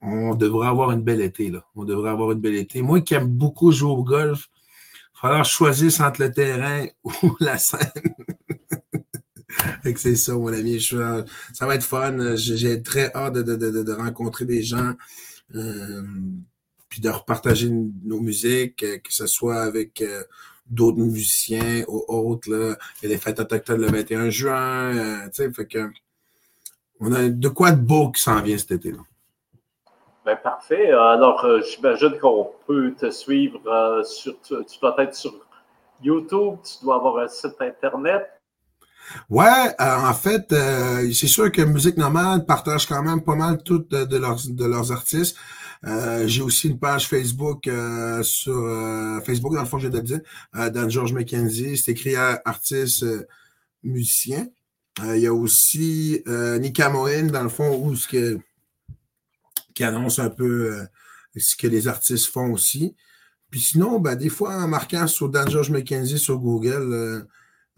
[0.00, 1.64] on devrait avoir une belle été, là.
[1.74, 2.82] On devrait avoir une belle été.
[2.82, 7.36] Moi qui aime beaucoup jouer au golf, il va falloir choisir entre le terrain ou
[7.40, 7.90] la scène.
[9.96, 10.80] c'est ça, mon ami.
[10.80, 11.24] ça
[11.60, 12.36] va être fun.
[12.36, 14.94] J'ai très hâte de, rencontrer des gens.
[15.54, 16.02] Euh,
[16.94, 17.70] puis de repartager
[18.04, 20.22] nos musiques, que ce soit avec euh,
[20.66, 22.48] d'autres musiciens ou autres.
[22.48, 22.76] Là.
[23.02, 25.28] Il y a les fêtes autochtones le 21 juin.
[25.32, 25.90] sais, fait que
[27.00, 29.00] on a de quoi de beau qui s'en vient cet été-là.
[30.24, 30.90] Ben, parfait.
[30.90, 34.40] Alors, euh, j'imagine qu'on peut te suivre euh, sur.
[34.40, 35.34] Tu, dois être sur
[36.02, 38.26] YouTube, tu dois avoir un site Internet.
[39.28, 40.46] Ouais, euh, en fait,
[41.12, 44.92] c'est sûr que Musique Nomade partage quand même pas mal toutes de, leurs, de leurs
[44.92, 45.36] artistes.
[46.24, 47.68] J'ai aussi une page Facebook
[48.22, 48.54] sur
[49.26, 50.20] Facebook, dans le fond, j'ai de dire,
[50.54, 51.76] Dan George McKenzie.
[51.76, 53.04] C'est écrit artiste
[53.82, 54.46] musicien.
[55.02, 58.38] Il y a aussi Nika Moen, dans le fond, où ce que,
[59.74, 60.86] qui annonce un peu
[61.36, 62.94] ce que les artistes font aussi.
[63.50, 67.26] Puis sinon, ben, des fois, en marquant sur Dan George McKenzie sur Google,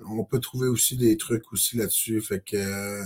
[0.04, 2.20] on peut trouver aussi des trucs aussi là-dessus.
[2.20, 3.02] Fait que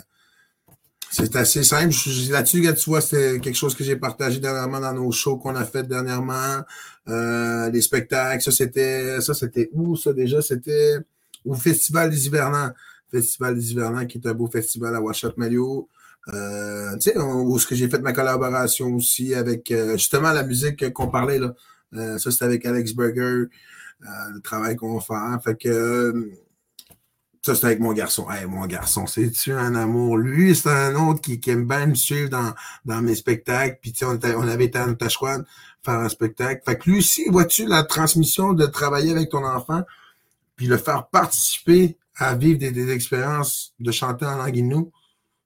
[1.10, 1.94] c'est assez simple.
[2.30, 5.64] Là-dessus, tu vois, c'est quelque chose que j'ai partagé dernièrement dans nos shows qu'on a
[5.64, 6.62] fait dernièrement.
[7.08, 10.40] Euh, les spectacles, ça c'était ça c'était où ça déjà?
[10.40, 10.98] C'était
[11.44, 12.70] au Festival des Hivernants.
[13.10, 15.88] Festival des qui est un beau festival à Washat Mario.
[16.28, 20.42] Euh, tu sais, où ce que j'ai fait ma collaboration aussi avec euh, justement la
[20.42, 21.54] musique qu'on parlait là.
[21.94, 23.46] Euh, ça, c'était avec Alex Berger,
[24.00, 25.42] le travail qu'on va faire.
[25.42, 26.30] Fait que
[27.42, 28.30] ça, c'est avec mon garçon.
[28.30, 30.18] Hey, mon garçon, c'est-tu un amour?
[30.18, 32.52] Lui, c'est un autre qui, aime bien me suivre dans,
[32.84, 33.78] dans mes spectacles.
[33.80, 35.44] Puis, tu sais, on, on, avait été à Notachouane
[35.82, 36.62] faire un spectacle.
[36.64, 39.82] Fait que lui aussi, vois-tu la transmission de travailler avec ton enfant,
[40.56, 44.90] puis le faire participer à vivre des, expériences de chanter en langue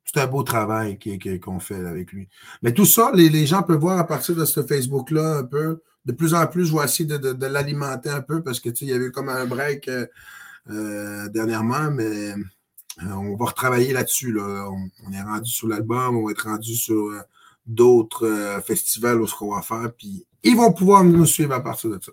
[0.04, 0.98] C'est un beau travail
[1.40, 2.28] qu'on fait avec lui.
[2.62, 5.82] Mais tout ça, les, gens peuvent voir à partir de ce Facebook-là un peu.
[6.04, 8.76] De plus en plus, je vais essayer de, de, l'alimenter un peu parce que, tu
[8.76, 9.88] sais, il y avait comme un break.
[9.88, 10.06] Euh,
[10.70, 14.32] euh, dernièrement, mais euh, on va retravailler là-dessus.
[14.32, 14.70] Là.
[14.70, 17.20] On, est rendu sur l'album, on va être rendu sur euh,
[17.66, 21.90] d'autres festivals où ce qu'on va faire, puis ils vont pouvoir nous suivre à partir
[21.90, 22.12] de ça.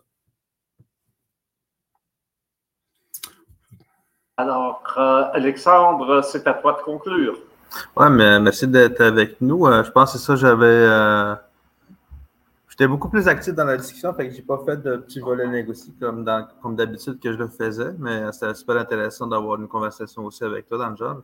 [4.41, 4.81] Alors,
[5.33, 7.37] Alexandre, c'est à toi de conclure.
[7.95, 9.65] Oui, mais merci d'être avec nous.
[9.65, 10.87] je pense que c'est ça, j'avais
[12.71, 15.45] J'étais beaucoup plus actif dans la discussion, fait que j'ai pas fait de petits volets
[15.45, 16.25] négociés comme,
[16.63, 20.67] comme d'habitude que je le faisais, mais c'était super intéressant d'avoir une conversation aussi avec
[20.67, 21.21] toi dans le genre.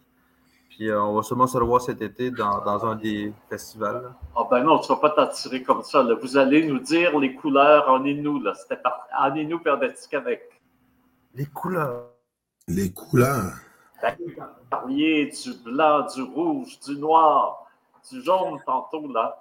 [0.69, 4.13] Puis euh, on va sûrement se revoir cet été dans, dans un des festivals.
[4.35, 6.05] Ah ben non, tu vas pas t'attirer comme ça.
[6.21, 8.41] Vous allez nous dire les couleurs en Inou.
[8.41, 8.53] Là.
[8.53, 9.07] C'était par...
[9.17, 10.61] en Inou avec.
[11.33, 12.16] Les couleurs.
[12.67, 13.53] Les couleurs.
[14.19, 14.33] Vous
[14.69, 17.65] parliez du blanc, du rouge, du noir,
[18.11, 19.35] du jaune tantôt, là.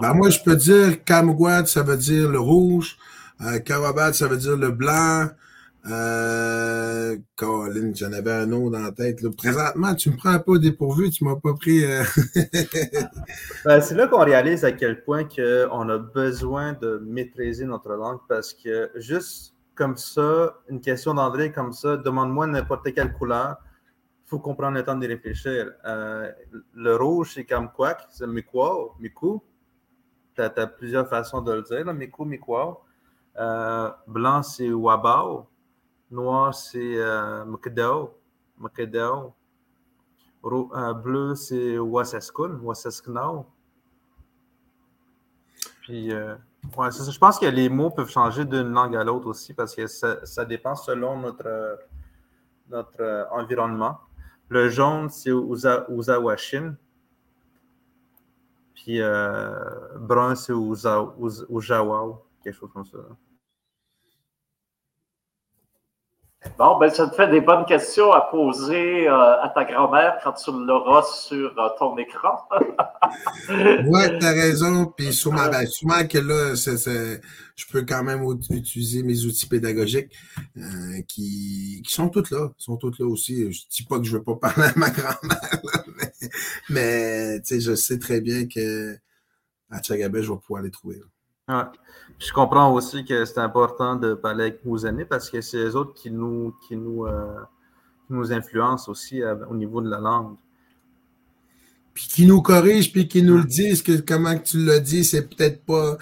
[0.00, 2.96] Ben, moi, je peux dire Kamwad, ça veut dire le rouge.
[3.40, 5.28] Euh, Kawabad, ça veut dire le blanc.
[5.90, 9.18] Euh, Colin, j'en avais un autre dans la tête.
[9.36, 11.84] Présentement, tu me prends un peu dépourvu, tu m'as pas pris.
[11.84, 12.04] Euh...
[13.64, 17.90] ben, c'est là qu'on réalise à quel point que on a besoin de maîtriser notre
[17.94, 23.56] langue parce que juste comme ça, une question d'André comme ça, demande-moi n'importe quelle couleur,
[24.26, 25.72] il faut qu'on prenne le temps de réfléchir.
[25.84, 26.30] Euh,
[26.74, 27.96] le rouge, c'est comme quoi?
[28.10, 29.42] C'est Mikwao, Miku
[30.34, 31.84] tu as, plusieurs façons de le dire.
[31.84, 31.92] Là.
[31.92, 32.80] Mikwao.
[33.38, 35.48] Euh, blanc, c'est Wabao.
[36.10, 38.14] Noir, c'est euh, Mkedao.
[40.44, 43.46] Euh, bleu, c'est Waseskun, Wasesknao.
[45.82, 46.12] Puis,
[46.64, 49.74] euh, ouais, je pense que les mots peuvent changer d'une langue à l'autre aussi parce
[49.74, 51.78] que ça, ça, dépend selon notre,
[52.70, 53.98] notre environnement.
[54.48, 56.76] Le jaune, c'est Uza, Uzawashin.
[58.74, 59.50] Puis euh,
[59.96, 62.98] brun, c'est au, Jawao, quelque chose comme ça.
[66.58, 70.32] Bon, ben ça te fait des bonnes questions à poser euh, à ta grand-mère quand
[70.32, 72.36] tu l'auras sur euh, ton écran.
[73.48, 74.86] oui, tu as raison.
[74.86, 80.12] Puis sûrement, ben, sûrement que là, je peux quand même utiliser mes outils pédagogiques
[81.08, 82.50] qui, qui, sont tous là.
[82.58, 83.42] sont tous là aussi.
[83.42, 85.84] Je ne dis pas que je ne veux pas parler à ma grand-mère,
[86.68, 88.96] mais je sais très bien que
[89.70, 91.00] à Tchagabé, je vais pouvoir les trouver.
[91.48, 91.64] Ouais.
[92.24, 95.74] Je comprends aussi que c'est important de parler avec nos amis parce que c'est eux
[95.74, 97.40] autres qui nous, qui nous, euh,
[98.10, 100.36] nous influencent aussi euh, au niveau de la langue.
[101.94, 105.28] Puis qui nous corrigent, puis qui nous le disent, que comment tu l'as dit, c'est
[105.28, 105.96] peut-être pas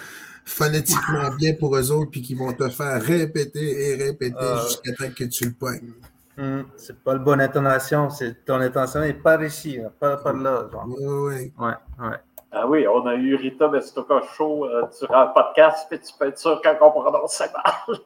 [0.45, 4.61] phonétiquement bien pour eux autres, puis qui vont te faire répéter et répéter ah.
[4.63, 5.93] jusqu'à temps que tu le pognes.
[6.37, 8.09] Hmm, c'est pas la bonne intonation.
[8.11, 10.69] C'est, ton intention n'est pas ici, pas par là.
[10.85, 11.51] Oui, oui.
[11.57, 12.17] Ouais, ouais.
[12.53, 16.27] Ah oui, on a eu Rita Bestoka Show euh, durant le podcast, puis tu peux
[16.27, 17.97] être sûr quand on prononçait mal.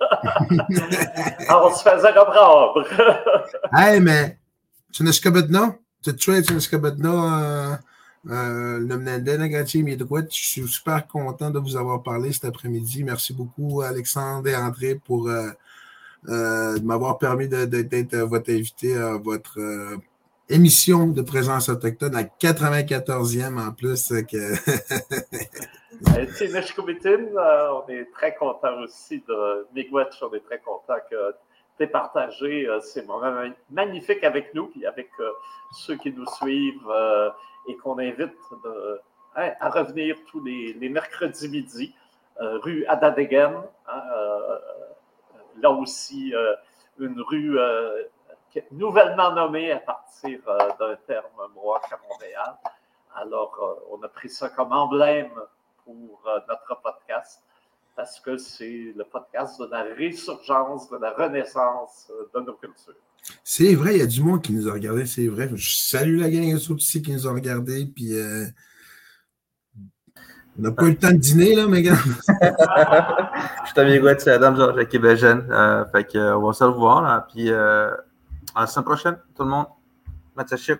[1.49, 2.85] on se faisait reprendre.
[3.73, 4.37] hey, mais
[4.91, 5.73] tu n'es pas bedno?
[6.03, 7.77] Tu es tu n'es pas bedno?
[8.27, 13.03] Je suis super content de vous avoir parlé cet après-midi.
[13.03, 15.49] Merci beaucoup, Alexandre et André, pour euh,
[16.29, 19.97] euh, de m'avoir permis d'être votre invité à votre euh,
[20.49, 24.13] émission de présence autochtone, la 94e en plus.
[24.29, 24.55] Que...
[26.01, 31.33] Ben, euh, on est très content aussi de Miigwech, on est très content que
[31.77, 33.33] tu aies partagé ces moments
[33.71, 35.09] magnifiques avec nous et avec
[35.71, 36.91] ceux qui nous suivent
[37.69, 38.35] et qu'on invite
[39.37, 41.95] hein, à revenir tous les, mercredis midi,
[42.37, 43.61] rue Adadegen.
[43.87, 44.01] Hein,
[45.61, 46.33] là aussi,
[46.99, 47.57] une rue
[48.71, 50.39] nouvellement nommé à partir
[50.79, 52.55] d'un terme moi à Montréal.
[53.15, 55.31] Alors, on a pris ça comme emblème
[55.83, 57.41] pour notre podcast
[57.95, 62.93] parce que c'est le podcast de la résurgence, de la renaissance de nos cultures.
[63.43, 65.49] C'est vrai, il y a du monde qui nous a regardé, c'est vrai.
[65.53, 68.45] Je salue la gang autres aussi qui nous ont regardé, puis euh,
[70.57, 71.95] on n'a pas eu le temps de dîner, là, mes gars.
[73.65, 75.27] Je suis amigo de Adam Georges Québécois.
[75.27, 77.91] Euh, fait que, on va se revoir, là, puis euh,
[78.55, 79.67] à la semaine prochaine, tout le monde.
[80.35, 80.79] Mathieu